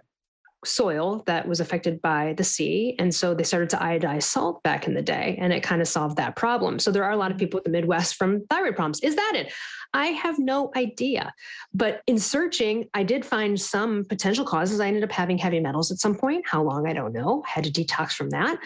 [0.65, 2.95] soil that was affected by the sea.
[2.99, 5.89] And so they started to iodize salt back in the day, and it kind of
[5.89, 6.79] solved that problem.
[6.79, 9.01] So there are a lot of people in the Midwest from thyroid problems.
[9.01, 9.53] Is that it?
[9.95, 11.35] I have no idea.
[11.75, 14.81] But in searching, I did find some potential causes.
[14.81, 16.47] I ended up having heavy metals at some point.
[16.47, 17.43] How long, I don't know.
[17.47, 18.59] Had to detox from that.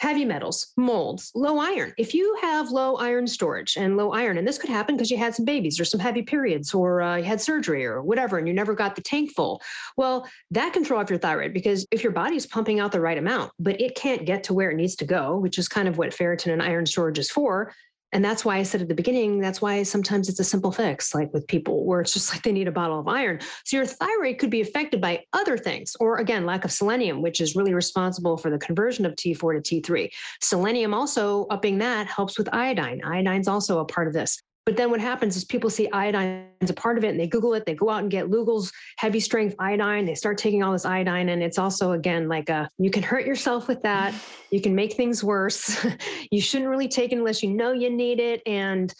[0.00, 1.92] Heavy metals, molds, low iron.
[1.98, 5.18] If you have low iron storage and low iron, and this could happen because you
[5.18, 8.48] had some babies or some heavy periods or uh, you had surgery or whatever, and
[8.48, 9.62] you never got the tank full,
[9.96, 13.18] well, that can throw off your thyroid because if your body's pumping out the right
[13.18, 15.98] amount, but it can't get to where it needs to go, which is kind of
[15.98, 17.72] what ferritin and iron storage is for,
[18.12, 21.14] and that's why I said at the beginning, that's why sometimes it's a simple fix,
[21.14, 23.40] like with people where it's just like they need a bottle of iron.
[23.64, 27.40] So your thyroid could be affected by other things, or again, lack of selenium, which
[27.40, 30.10] is really responsible for the conversion of T4 to T3.
[30.40, 33.00] Selenium also upping that helps with iodine.
[33.04, 34.42] Iodine's also a part of this.
[34.64, 37.26] But then what happens is people see iodine as a part of it and they
[37.26, 37.66] Google it.
[37.66, 40.04] They go out and get Lugol's heavy strength iodine.
[40.04, 41.30] They start taking all this iodine.
[41.30, 44.14] And it's also, again, like a, you can hurt yourself with that.
[44.50, 45.84] You can make things worse.
[46.30, 48.40] you shouldn't really take it unless you know you need it.
[48.46, 48.94] And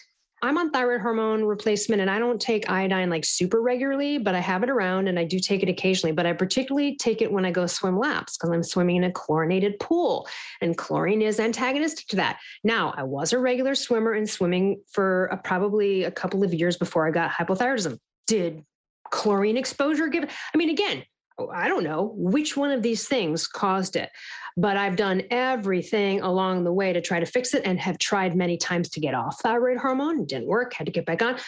[0.45, 4.41] I'm on thyroid hormone replacement and I don't take iodine like super regularly, but I
[4.41, 6.13] have it around and I do take it occasionally.
[6.13, 9.13] But I particularly take it when I go swim laps because I'm swimming in a
[9.13, 10.27] chlorinated pool
[10.61, 12.41] and chlorine is antagonistic to that.
[12.65, 16.77] Now, I was a regular swimmer and swimming for a, probably a couple of years
[16.77, 17.99] before I got hypothyroidism.
[18.27, 18.65] Did
[19.13, 20.25] chlorine exposure give?
[20.25, 21.05] I mean, again,
[21.53, 24.11] I don't know which one of these things caused it,
[24.57, 28.37] but I've done everything along the way to try to fix it and have tried
[28.37, 30.25] many times to get off thyroid hormone.
[30.25, 31.39] Didn't work, had to get back on.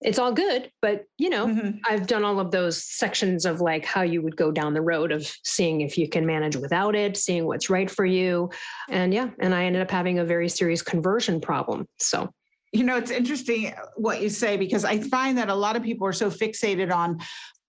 [0.00, 1.78] It's all good, but you know, mm-hmm.
[1.88, 5.12] I've done all of those sections of like how you would go down the road
[5.12, 8.50] of seeing if you can manage without it, seeing what's right for you.
[8.90, 11.86] And yeah, and I ended up having a very serious conversion problem.
[11.98, 12.30] So
[12.72, 16.06] you know, it's interesting what you say because I find that a lot of people
[16.06, 17.18] are so fixated on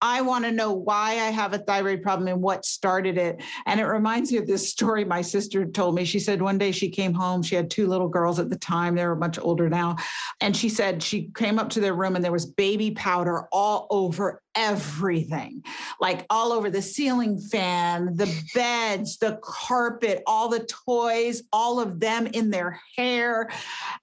[0.04, 3.42] I want to know why I have a thyroid problem and what started it.
[3.66, 6.04] And it reminds me of this story my sister told me.
[6.04, 8.96] She said one day she came home, she had two little girls at the time,
[8.96, 9.96] they were much older now.
[10.42, 13.88] And she said she came up to their room and there was baby powder all
[13.90, 15.64] over everything
[16.02, 22.02] like all over the ceiling fan, the beds, the carpet, all the toys, all of
[22.02, 23.50] them in their hair.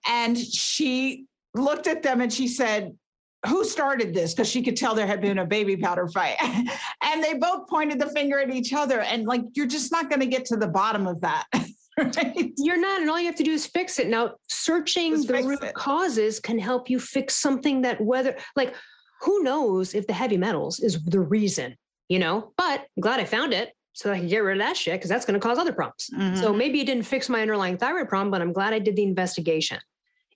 [0.09, 2.97] And she looked at them and she said,
[3.47, 6.37] who started this because she could tell there had been a baby powder fight
[7.03, 10.21] and they both pointed the finger at each other and like you're just not going
[10.21, 11.47] to get to the bottom of that
[11.99, 12.53] right?
[12.59, 15.43] you're not and all you have to do is fix it now searching just the
[15.43, 15.75] root it.
[15.75, 18.75] causes can help you fix something that whether like
[19.23, 21.75] who knows if the heavy metals is the reason
[22.09, 24.77] you know but i'm glad i found it so I can get rid of that
[24.77, 26.09] shit because that's going to cause other problems.
[26.15, 26.37] Mm-hmm.
[26.37, 29.03] So maybe it didn't fix my underlying thyroid problem, but I'm glad I did the
[29.03, 29.79] investigation.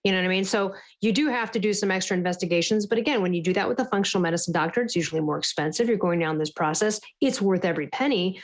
[0.04, 0.44] You know what I mean?
[0.44, 2.86] So you do have to do some extra investigations.
[2.86, 5.88] But again, when you do that with a functional medicine doctor, it's usually more expensive.
[5.88, 8.40] You're going down this process, it's worth every penny.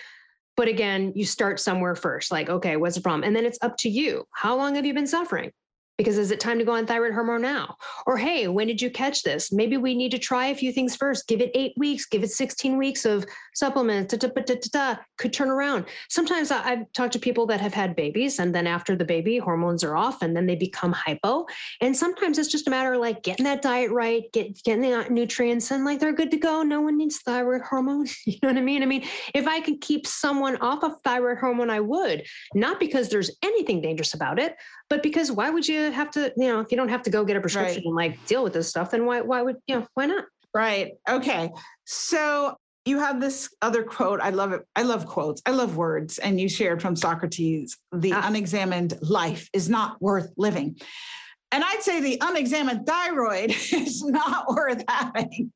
[0.57, 2.31] But again, you start somewhere first.
[2.33, 3.25] Like, okay, what's the problem?
[3.25, 4.25] And then it's up to you.
[4.33, 5.53] How long have you been suffering?
[6.01, 7.77] because is it time to go on thyroid hormone now?
[8.07, 9.53] Or hey, when did you catch this?
[9.53, 11.29] Maybe we need to try a few things first.
[11.29, 15.51] Give it eight weeks, give it 16 weeks of supplements, da, da, da, could turn
[15.51, 15.87] around.
[16.09, 19.85] Sometimes I've talked to people that have had babies and then after the baby, hormones
[19.85, 21.47] are off and then they become hypo.
[21.81, 25.07] And sometimes it's just a matter of like getting that diet right, get, getting the
[25.11, 26.63] nutrients and like they're good to go.
[26.63, 28.07] No one needs thyroid hormone.
[28.31, 28.83] You know what I mean?
[28.83, 33.09] I mean, if I could keep someone off of thyroid hormone, I would, not because
[33.09, 34.55] there's anything dangerous about it,
[34.89, 37.25] but because why would you have to, you know, if you don't have to go
[37.25, 37.87] get a prescription right.
[37.87, 40.27] and like deal with this stuff, then why, why would, you know, why not?
[40.55, 40.93] Right.
[41.09, 41.51] Okay.
[41.85, 42.57] So
[42.91, 44.21] you have this other quote.
[44.21, 44.63] I love it.
[44.77, 45.41] I love quotes.
[45.47, 46.19] I love words.
[46.19, 48.27] And you shared from Socrates the ah.
[48.27, 50.77] unexamined life is not worth living.
[51.53, 55.53] And I'd say the unexamined thyroid is not worth having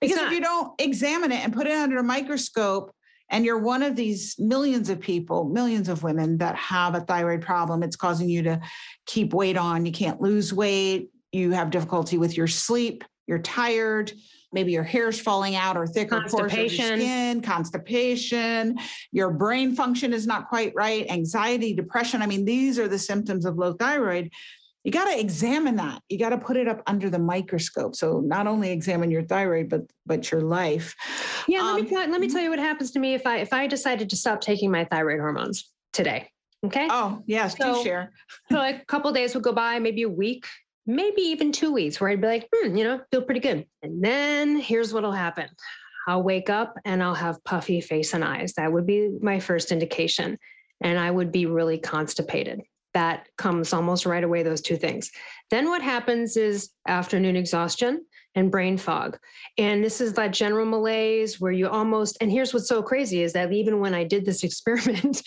[0.00, 2.92] because if you don't examine it and put it under a microscope,
[3.30, 7.42] and you're one of these millions of people, millions of women that have a thyroid
[7.42, 8.60] problem, it's causing you to
[9.04, 9.84] keep weight on.
[9.84, 11.10] You can't lose weight.
[11.32, 13.04] You have difficulty with your sleep.
[13.26, 14.12] You're tired.
[14.52, 18.78] Maybe your hair's falling out or thicker pores of your skin, constipation,
[19.12, 22.22] your brain function is not quite right, anxiety, depression.
[22.22, 24.30] I mean, these are the symptoms of low thyroid.
[24.84, 26.00] You got to examine that.
[26.08, 27.94] You got to put it up under the microscope.
[27.94, 30.94] So not only examine your thyroid but but your life.
[31.46, 33.38] Yeah um, let, me, um, let me tell you what happens to me if i
[33.38, 36.30] if i decided to stop taking my thyroid hormones today
[36.64, 36.88] okay?
[36.90, 38.12] Oh yes so, do share.
[38.50, 40.46] so a couple days would go by maybe a week
[40.88, 43.66] maybe even two weeks where i'd be like hmm you know feel pretty good.
[43.82, 45.48] And then here's what'll happen.
[46.08, 48.54] I'll wake up and i'll have puffy face and eyes.
[48.54, 50.38] That would be my first indication.
[50.80, 52.62] And i would be really constipated.
[52.94, 55.10] That comes almost right away, those two things.
[55.50, 59.18] Then what happens is afternoon exhaustion and brain fog.
[59.58, 63.32] And this is that general malaise where you almost, and here's what's so crazy is
[63.34, 65.22] that even when I did this experiment,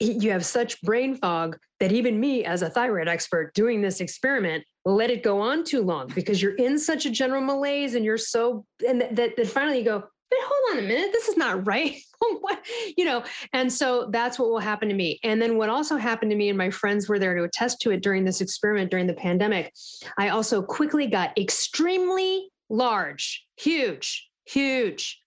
[0.00, 4.64] you have such brain fog that even me, as a thyroid expert doing this experiment,
[4.84, 8.18] let it go on too long because you're in such a general malaise and you're
[8.18, 11.66] so, and that, that finally you go, but hold on a minute, this is not
[11.66, 11.96] right.
[12.40, 12.64] what,
[12.96, 15.18] you know, and so that's what will happen to me.
[15.22, 17.90] And then what also happened to me, and my friends were there to attest to
[17.90, 19.72] it during this experiment during the pandemic,
[20.18, 25.19] I also quickly got extremely large, huge, huge,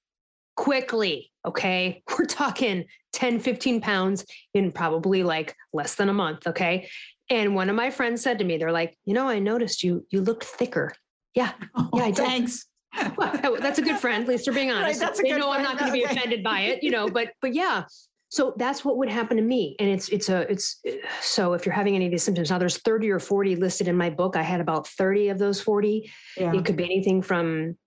[0.56, 1.32] quickly.
[1.46, 2.04] Okay.
[2.18, 6.48] We're talking 10, 15 pounds in probably like less than a month.
[6.48, 6.90] Okay.
[7.30, 10.06] And one of my friends said to me, they're like, you know, I noticed you,
[10.10, 10.94] you looked thicker.
[11.34, 11.54] Yeah.
[11.76, 12.04] Oh, yeah.
[12.04, 12.26] I did.
[12.26, 12.66] Thanks
[13.18, 14.24] well, that's a good friend.
[14.24, 15.00] At least they're being honest.
[15.00, 15.56] Right, that's a they know friend.
[15.56, 17.08] I'm not going to be offended by it, you know.
[17.08, 17.86] But but yeah.
[18.30, 20.82] So that's what would happen to me, and it's it's a it's
[21.22, 23.96] so if you're having any of these symptoms now, there's 30 or 40 listed in
[23.96, 24.36] my book.
[24.36, 26.12] I had about 30 of those 40.
[26.38, 26.54] Yeah.
[26.54, 27.78] It could be anything from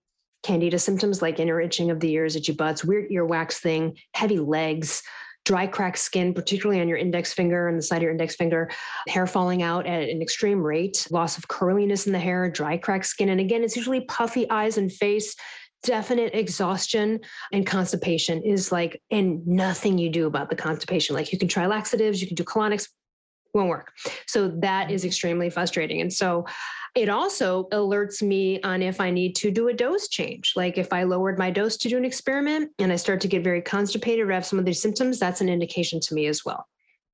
[0.43, 5.03] candida symptoms like inner itching of the ears, itchy butts, weird earwax thing, heavy legs,
[5.45, 8.71] dry, cracked skin, particularly on your index finger and the side of your index finger,
[9.09, 13.07] hair falling out at an extreme rate, loss of curliness in the hair, dry, cracked
[13.07, 13.29] skin.
[13.29, 15.35] And again, it's usually puffy eyes and face.
[15.85, 17.21] Definite exhaustion
[17.53, 21.15] and constipation is like, and nothing you do about the constipation.
[21.15, 22.89] Like you can try laxatives, you can do colonics,
[23.55, 23.93] won't work.
[24.27, 25.09] So that is mm-hmm.
[25.09, 26.01] extremely frustrating.
[26.01, 26.45] And so
[26.97, 30.55] it also alerts me on if I need to do a dose change.
[30.57, 33.45] Like if I lowered my dose to do an experiment and I start to get
[33.45, 36.67] very constipated or have some of these symptoms, that's an indication to me as well.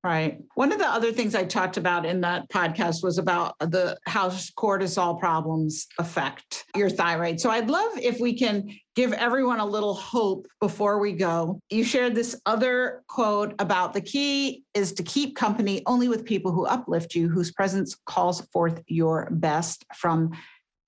[0.03, 0.39] Right.
[0.55, 4.27] One of the other things I talked about in that podcast was about the how
[4.29, 7.39] cortisol problems affect your thyroid.
[7.39, 11.57] So I'd love if we can give everyone a little hope before we go.
[11.69, 16.51] You shared this other quote about the key is to keep company only with people
[16.51, 20.31] who uplift you, whose presence calls forth your best from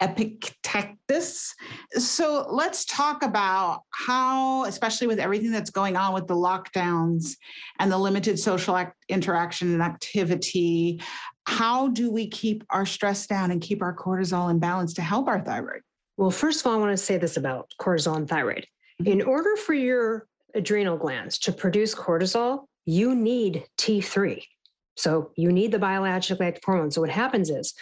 [0.01, 1.53] Epictetus.
[1.91, 7.35] So let's talk about how, especially with everything that's going on with the lockdowns
[7.79, 11.01] and the limited social act- interaction and activity,
[11.45, 15.27] how do we keep our stress down and keep our cortisol in balance to help
[15.27, 15.81] our thyroid?
[16.17, 18.65] Well, first of all, I want to say this about cortisol and thyroid.
[19.01, 19.11] Mm-hmm.
[19.11, 24.43] In order for your adrenal glands to produce cortisol, you need T3.
[24.97, 26.91] So you need the biologically active hormone.
[26.91, 27.73] So what happens is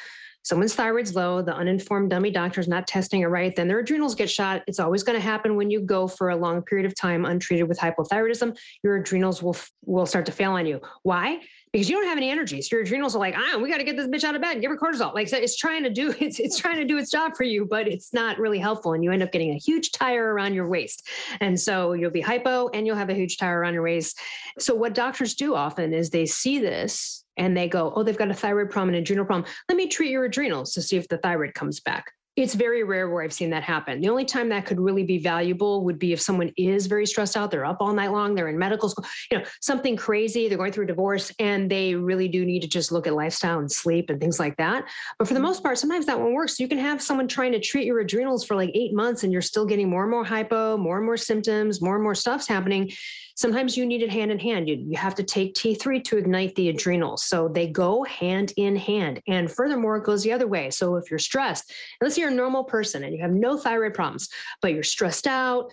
[0.44, 4.30] someone's thyroid's low, the uninformed dummy doctor's not testing it right, then their adrenals get
[4.30, 4.62] shot.
[4.68, 7.68] It's always going to happen when you go for a long period of time untreated
[7.68, 8.58] with hypothyroidism.
[8.84, 10.82] Your adrenals will will start to fail on you.
[11.04, 11.40] Why?
[11.72, 12.62] Because you don't have any energy.
[12.62, 14.62] So your adrenals are like, ah, we got to get this bitch out of bed,
[14.62, 15.14] give her cortisol.
[15.14, 17.88] Like it's trying to do it's it's trying to do its job for you, but
[17.88, 21.08] it's not really helpful, and you end up getting a huge tire around your waist.
[21.40, 24.20] And so you'll be hypo, and you'll have a huge tire around your waist.
[24.60, 28.32] So what doctors do often is they see this and they go, oh, they've got
[28.32, 29.50] a thyroid problem, an adrenal problem.
[29.70, 32.06] Let me treat your adrenals to see if the thyroid comes back.
[32.36, 34.02] It's very rare where I've seen that happen.
[34.02, 37.38] The only time that could really be valuable would be if someone is very stressed
[37.38, 40.58] out, they're up all night long, they're in medical school, you know, something crazy, they're
[40.58, 43.72] going through a divorce, and they really do need to just look at lifestyle and
[43.72, 44.86] sleep and things like that.
[45.20, 46.60] But for the most part, sometimes that one works.
[46.60, 49.44] You can have someone trying to treat your adrenals for like eight months and you're
[49.44, 52.92] still getting more and more hypo, more and more symptoms, more and more stuff's happening
[53.36, 54.68] sometimes you need it hand in hand.
[54.70, 57.24] You, you have to take T3 to ignite the adrenals.
[57.26, 59.22] So they go hand in hand.
[59.28, 60.70] And furthermore, it goes the other way.
[60.70, 64.30] So if you're stressed, unless you're a normal person and you have no thyroid problems,
[64.62, 65.72] but you're stressed out,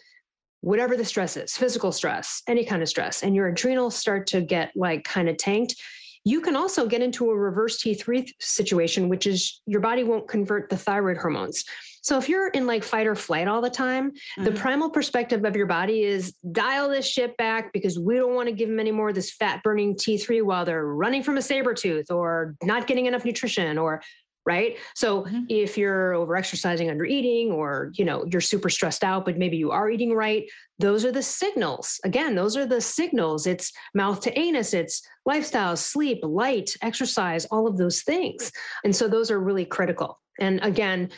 [0.63, 4.41] whatever the stress is, physical stress, any kind of stress, and your adrenals start to
[4.41, 5.75] get like kind of tanked,
[6.25, 10.69] you can also get into a reverse T3 situation, which is your body won't convert
[10.69, 11.65] the thyroid hormones.
[12.03, 14.45] So if you're in like fight or flight all the time, mm-hmm.
[14.45, 18.49] the primal perspective of your body is dial this shit back because we don't want
[18.49, 21.43] to give them any more of this fat burning T3 while they're running from a
[21.43, 24.03] saber tooth or not getting enough nutrition or
[24.47, 24.79] right?
[24.95, 25.45] So mm-hmm.
[25.49, 29.57] if you're over exercising under eating or you know you're super stressed out but maybe
[29.57, 30.49] you are eating right
[30.79, 32.01] those are the signals.
[32.05, 33.47] Again those are the signals.
[33.47, 38.51] It's mouth to anus it's lifestyle sleep light exercise all of those things.
[38.83, 40.19] And so those are really critical.
[40.41, 41.11] And again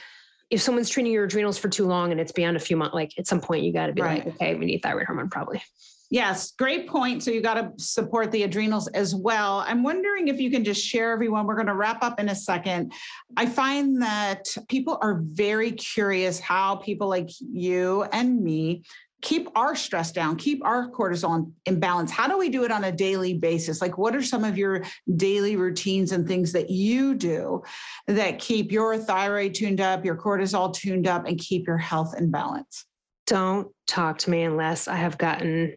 [0.52, 3.12] if someone's treating your adrenals for too long and it's beyond a few months, like
[3.18, 4.26] at some point you got to be right.
[4.26, 5.62] like, okay, we need thyroid hormone probably.
[6.10, 7.22] Yes, great point.
[7.22, 9.64] So you got to support the adrenals as well.
[9.66, 11.46] I'm wondering if you can just share everyone.
[11.46, 12.92] We're going to wrap up in a second.
[13.34, 18.82] I find that people are very curious how people like you and me
[19.22, 22.10] keep our stress down, keep our cortisol in balance?
[22.10, 23.80] How do we do it on a daily basis?
[23.80, 24.84] Like, what are some of your
[25.16, 27.62] daily routines and things that you do
[28.08, 32.30] that keep your thyroid tuned up, your cortisol tuned up, and keep your health in
[32.30, 32.84] balance?
[33.28, 35.76] Don't talk to me unless I have gotten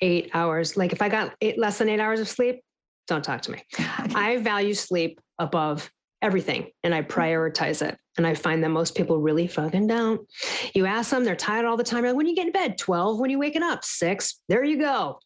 [0.00, 0.76] eight hours.
[0.76, 2.60] Like, if I got eight, less than eight hours of sleep,
[3.08, 3.62] don't talk to me.
[3.78, 5.90] I value sleep above
[6.22, 7.98] everything and I prioritize it.
[8.16, 10.20] And I find that most people really fucking don't.
[10.74, 12.04] You ask them, they're tired all the time.
[12.04, 12.78] like, when you get in bed?
[12.78, 13.18] 12.
[13.18, 13.84] When you waking up?
[13.84, 14.40] Six.
[14.48, 15.18] There you go.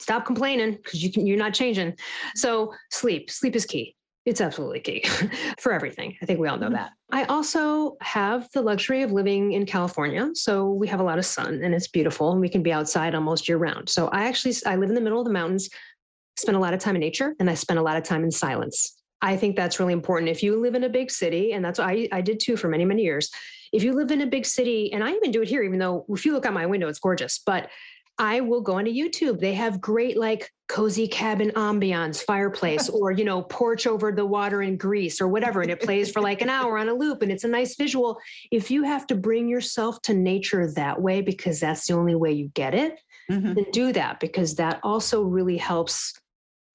[0.00, 1.94] Stop complaining because you can, you're not changing.
[2.36, 3.96] So sleep, sleep is key.
[4.24, 5.04] It's absolutely key
[5.58, 6.16] for everything.
[6.22, 6.90] I think we all know that.
[7.10, 10.28] I also have the luxury of living in California.
[10.34, 13.14] So we have a lot of sun and it's beautiful and we can be outside
[13.14, 13.88] almost year round.
[13.88, 15.70] So I actually I live in the middle of the mountains,
[16.36, 18.30] spend a lot of time in nature and I spend a lot of time in
[18.30, 18.97] silence.
[19.20, 20.30] I think that's really important.
[20.30, 22.68] If you live in a big city, and that's what I, I did too for
[22.68, 23.30] many, many years.
[23.72, 26.06] If you live in a big city, and I even do it here, even though
[26.08, 27.68] if you look out my window, it's gorgeous, but
[28.18, 29.38] I will go onto YouTube.
[29.38, 34.62] They have great like cozy cabin ambiance, fireplace, or you know, porch over the water
[34.62, 35.62] in Greece or whatever.
[35.62, 38.18] And it plays for like an hour on a loop and it's a nice visual.
[38.50, 42.32] If you have to bring yourself to nature that way, because that's the only way
[42.32, 42.98] you get it,
[43.30, 43.54] mm-hmm.
[43.54, 46.12] then do that because that also really helps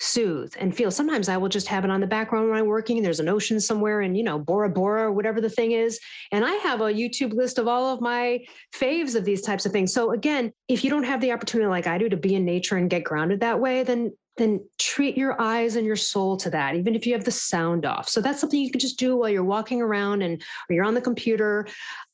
[0.04, 0.92] soothe and feel.
[0.92, 3.02] Sometimes I will just have it on the background when I'm working.
[3.02, 6.00] There's an ocean somewhere and, you know, Bora Bora or whatever the thing is.
[6.32, 8.44] And I have a YouTube list of all of my
[8.76, 9.94] faves of these types of things.
[9.94, 12.78] So again, if you don't have the opportunity like I do to be in nature
[12.78, 16.76] and get grounded that way, then then treat your eyes and your soul to that,
[16.76, 18.10] even if you have the sound off.
[18.10, 20.96] So that's something you can just do while you're walking around and or you're on
[20.96, 21.68] the computer.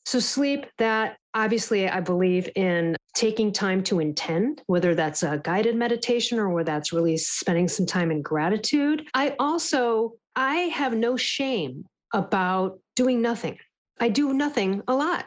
[0.04, 5.76] So, sleep, that obviously, I believe in taking time to intend, whether that's a guided
[5.76, 9.06] meditation or whether that's really spending some time in gratitude.
[9.14, 13.58] I also, I have no shame about doing nothing.
[14.00, 15.26] I do nothing a lot.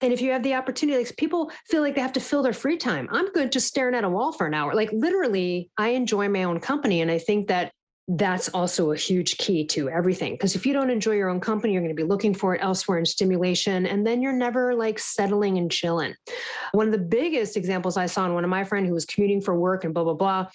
[0.00, 2.52] And if you have the opportunity, like people feel like they have to fill their
[2.52, 3.08] free time.
[3.12, 4.74] I'm good just staring at a wall for an hour.
[4.74, 7.00] Like literally, I enjoy my own company.
[7.00, 7.72] And I think that
[8.16, 10.34] that's also a huge key to everything.
[10.34, 12.60] Because if you don't enjoy your own company, you're going to be looking for it
[12.62, 13.86] elsewhere in stimulation.
[13.86, 16.14] And then you're never like settling and chilling.
[16.72, 19.40] One of the biggest examples I saw in one of my friend who was commuting
[19.40, 20.48] for work and blah, blah, blah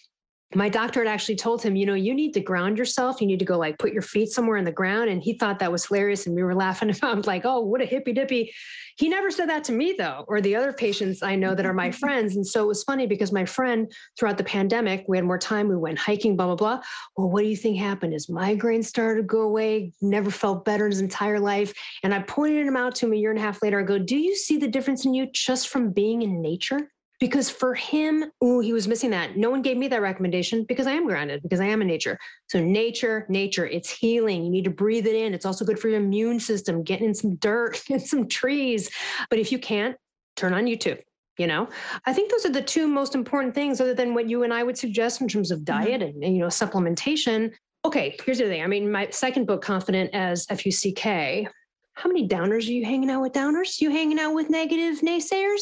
[0.56, 3.20] my doctor had actually told him, you know, you need to ground yourself.
[3.20, 5.10] You need to go like put your feet somewhere in the ground.
[5.10, 6.26] And he thought that was hilarious.
[6.26, 8.54] And we were laughing about like, oh, what a hippy dippy.
[8.98, 11.74] He never said that to me though, or the other patients I know that are
[11.74, 12.38] my friends.
[12.38, 15.68] And so it was funny because my friend throughout the pandemic, we had more time,
[15.68, 16.80] we went hiking, blah, blah, blah.
[17.18, 18.14] Well, what do you think happened?
[18.14, 21.74] His migraine started to go away, never felt better in his entire life.
[22.04, 23.82] And I pointed him out to him a year and a half later.
[23.82, 26.89] I go, do you see the difference in you just from being in nature?
[27.20, 29.38] Because for him, ooh, he was missing that.
[29.38, 32.18] No one gave me that recommendation because I am grounded, because I am in nature.
[32.47, 34.43] So nature, nature, it's healing.
[34.43, 35.34] You need to breathe it in.
[35.34, 38.89] It's also good for your immune system, getting in some dirt, get some trees.
[39.30, 39.95] But if you can't,
[40.36, 40.99] turn on YouTube.
[41.38, 41.70] You know,
[42.05, 44.63] I think those are the two most important things, other than what you and I
[44.63, 45.84] would suggest in terms of mm-hmm.
[45.84, 46.15] diet mm-hmm.
[46.15, 47.53] and, and, you know, supplementation.
[47.86, 48.63] Okay, here's the thing.
[48.63, 51.47] I mean, my second book, Confident as F U C K.
[51.93, 53.80] How many downers are you hanging out with downers?
[53.80, 55.61] You hanging out with negative naysayers?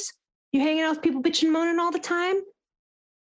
[0.55, 2.35] You hanging out with people bitching and moaning all the time?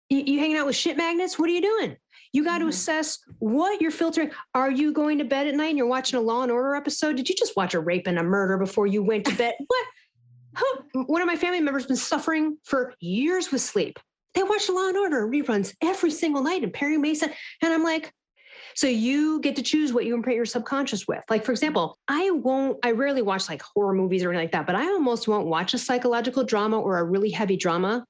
[0.10, 1.40] You, you hanging out with shit magnets?
[1.40, 1.98] What are you doing?
[2.34, 2.70] You got to mm-hmm.
[2.70, 4.30] assess what you're filtering.
[4.54, 7.16] Are you going to bed at night and you're watching a Law and Order episode?
[7.16, 9.56] Did you just watch a rape and a murder before you went to bed?
[9.66, 11.08] what?
[11.08, 13.98] One of my family members been suffering for years with sleep.
[14.36, 17.32] They watch Law and Order reruns every single night and Perry Mason.
[17.64, 18.14] And I'm like,
[18.76, 21.24] so you get to choose what you imprint your subconscious with.
[21.30, 24.68] Like, for example, I won't, I rarely watch like horror movies or anything like that,
[24.68, 28.06] but I almost won't watch a psychological drama or a really heavy drama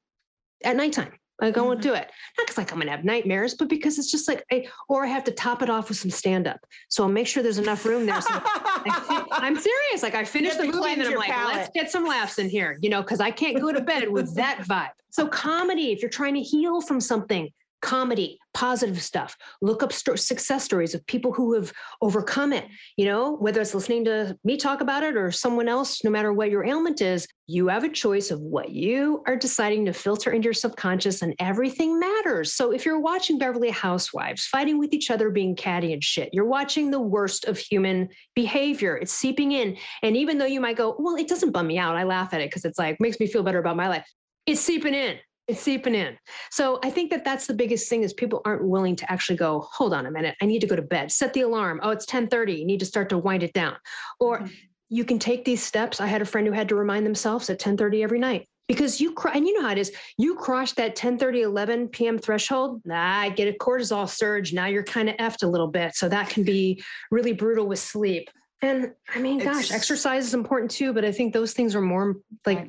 [0.64, 1.14] at nighttime.
[1.40, 1.90] Like I won't mm-hmm.
[1.90, 2.10] do it.
[2.38, 5.08] Not because like I'm gonna have nightmares, but because it's just like I or I
[5.08, 6.60] have to top it off with some stand-up.
[6.88, 8.22] So I'll make sure there's enough room there.
[8.22, 10.02] So I, am serious.
[10.02, 11.56] Like I finish the movie and then I'm like, palate.
[11.56, 14.34] let's get some laughs in here, you know, because I can't go to bed with
[14.36, 14.92] that vibe.
[15.10, 17.50] So comedy, if you're trying to heal from something,
[17.86, 19.38] comedy, positive stuff.
[19.62, 21.72] Look up st- success stories of people who have
[22.02, 22.66] overcome it.
[22.98, 26.34] You know, whether it's listening to me talk about it or someone else, no matter
[26.34, 30.32] what your ailment is, you have a choice of what you are deciding to filter
[30.32, 32.56] into your subconscious, and everything matters.
[32.56, 36.46] So if you're watching Beverly Housewives fighting with each other, being catty and shit, you're
[36.46, 38.98] watching the worst of human behavior.
[38.98, 39.78] It's seeping in.
[40.02, 42.42] And even though you might go, well, it doesn't bum me out, I laugh at
[42.42, 44.12] it because it's like, makes me feel better about my life.
[44.48, 46.18] It's seeping in it's seeping in.
[46.52, 49.68] So I think that that's the biggest thing is people aren't willing to actually go,
[49.72, 51.12] hold on a minute, I need to go to bed.
[51.12, 51.80] Set the alarm.
[51.84, 52.54] Oh, it's 1030.
[52.54, 53.76] You need to start to wind it down.
[54.20, 54.54] Or mm-hmm.
[54.90, 56.02] you can take these steps.
[56.02, 59.14] I had a friend who had to remind themselves at 1030 every night because you
[59.14, 62.82] cry and you know how it is you cross that 10 30 11 p.m threshold
[62.84, 66.30] nah, get a cortisol surge now you're kind of effed a little bit so that
[66.30, 68.28] can be really brutal with sleep
[68.64, 72.16] and i mean gosh exercise is important too but i think those things are more
[72.46, 72.68] like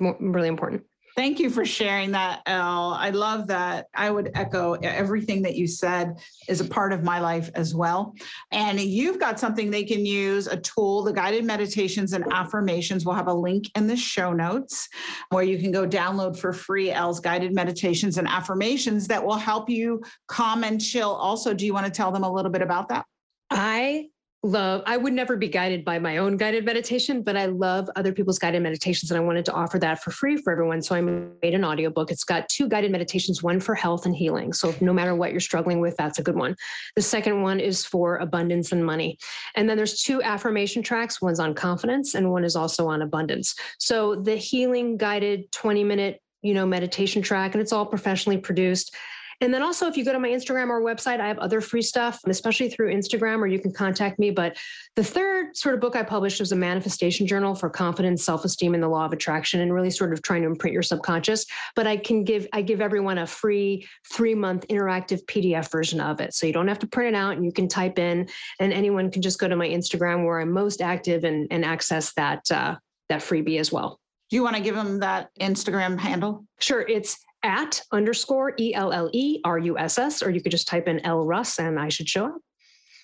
[0.00, 0.82] more, really important
[1.16, 2.92] Thank you for sharing that, Elle.
[2.92, 3.86] I love that.
[3.94, 8.14] I would echo everything that you said is a part of my life as well.
[8.52, 13.06] And you've got something they can use a tool, the guided meditations and affirmations.
[13.06, 14.90] We'll have a link in the show notes
[15.30, 19.70] where you can go download for free Elle's guided meditations and affirmations that will help
[19.70, 21.14] you calm and chill.
[21.14, 23.06] Also, do you want to tell them a little bit about that?
[23.48, 24.10] I
[24.46, 28.12] love i would never be guided by my own guided meditation but i love other
[28.12, 30.80] people's guided meditations and i wanted to offer that for free for everyone.
[30.82, 32.10] So i made an audiobook.
[32.10, 34.52] It's got two guided meditations one for health and healing.
[34.52, 36.56] So no matter what you're struggling with that's a good one.
[36.94, 39.18] The second one is for abundance and money.
[39.54, 41.20] And then there's two affirmation tracks.
[41.20, 43.54] One's on confidence and one is also on abundance.
[43.78, 48.94] So the healing guided 20 minute you know meditation track and it's all professionally produced
[49.40, 51.82] and then also, if you go to my Instagram or website, I have other free
[51.82, 54.30] stuff, especially through Instagram, or you can contact me.
[54.30, 54.56] But
[54.94, 58.82] the third sort of book I published was a manifestation journal for confidence, self-esteem, and
[58.82, 61.44] the law of attraction, and really sort of trying to imprint your subconscious.
[61.74, 66.32] But I can give I give everyone a free three-month interactive PDF version of it.
[66.32, 68.28] So you don't have to print it out and you can type in,
[68.58, 72.14] and anyone can just go to my Instagram where I'm most active and, and access
[72.14, 72.76] that uh,
[73.10, 74.00] that freebie as well.
[74.30, 76.44] Do you want to give them that Instagram handle?
[76.58, 76.80] Sure.
[76.80, 80.68] It's at underscore E L L E R U S S, or you could just
[80.68, 82.36] type in Elle Russ and I should show up.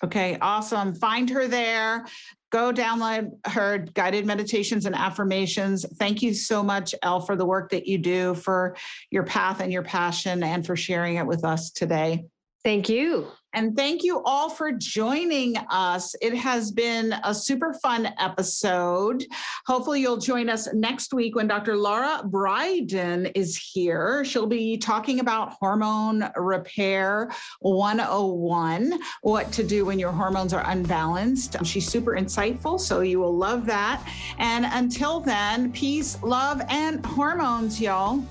[0.03, 0.93] Okay, awesome.
[0.93, 2.05] Find her there.
[2.51, 5.85] Go download her guided meditations and affirmations.
[5.97, 8.75] Thank you so much, Elle, for the work that you do, for
[9.09, 12.25] your path and your passion, and for sharing it with us today.
[12.63, 13.27] Thank you.
[13.53, 16.15] And thank you all for joining us.
[16.21, 19.25] It has been a super fun episode.
[19.67, 21.77] Hopefully, you'll join us next week when Dr.
[21.77, 24.25] Laura Briden is here.
[24.25, 31.55] She'll be talking about hormone repair 101, what to do when your hormones are unbalanced.
[31.63, 34.03] She's super insightful, so you will love that.
[34.39, 38.23] And until then, peace, love, and hormones, y'all.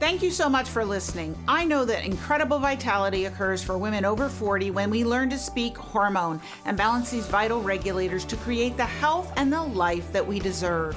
[0.00, 1.36] Thank you so much for listening.
[1.48, 5.76] I know that incredible vitality occurs for women over 40 when we learn to speak
[5.76, 10.38] hormone and balance these vital regulators to create the health and the life that we
[10.38, 10.96] deserve.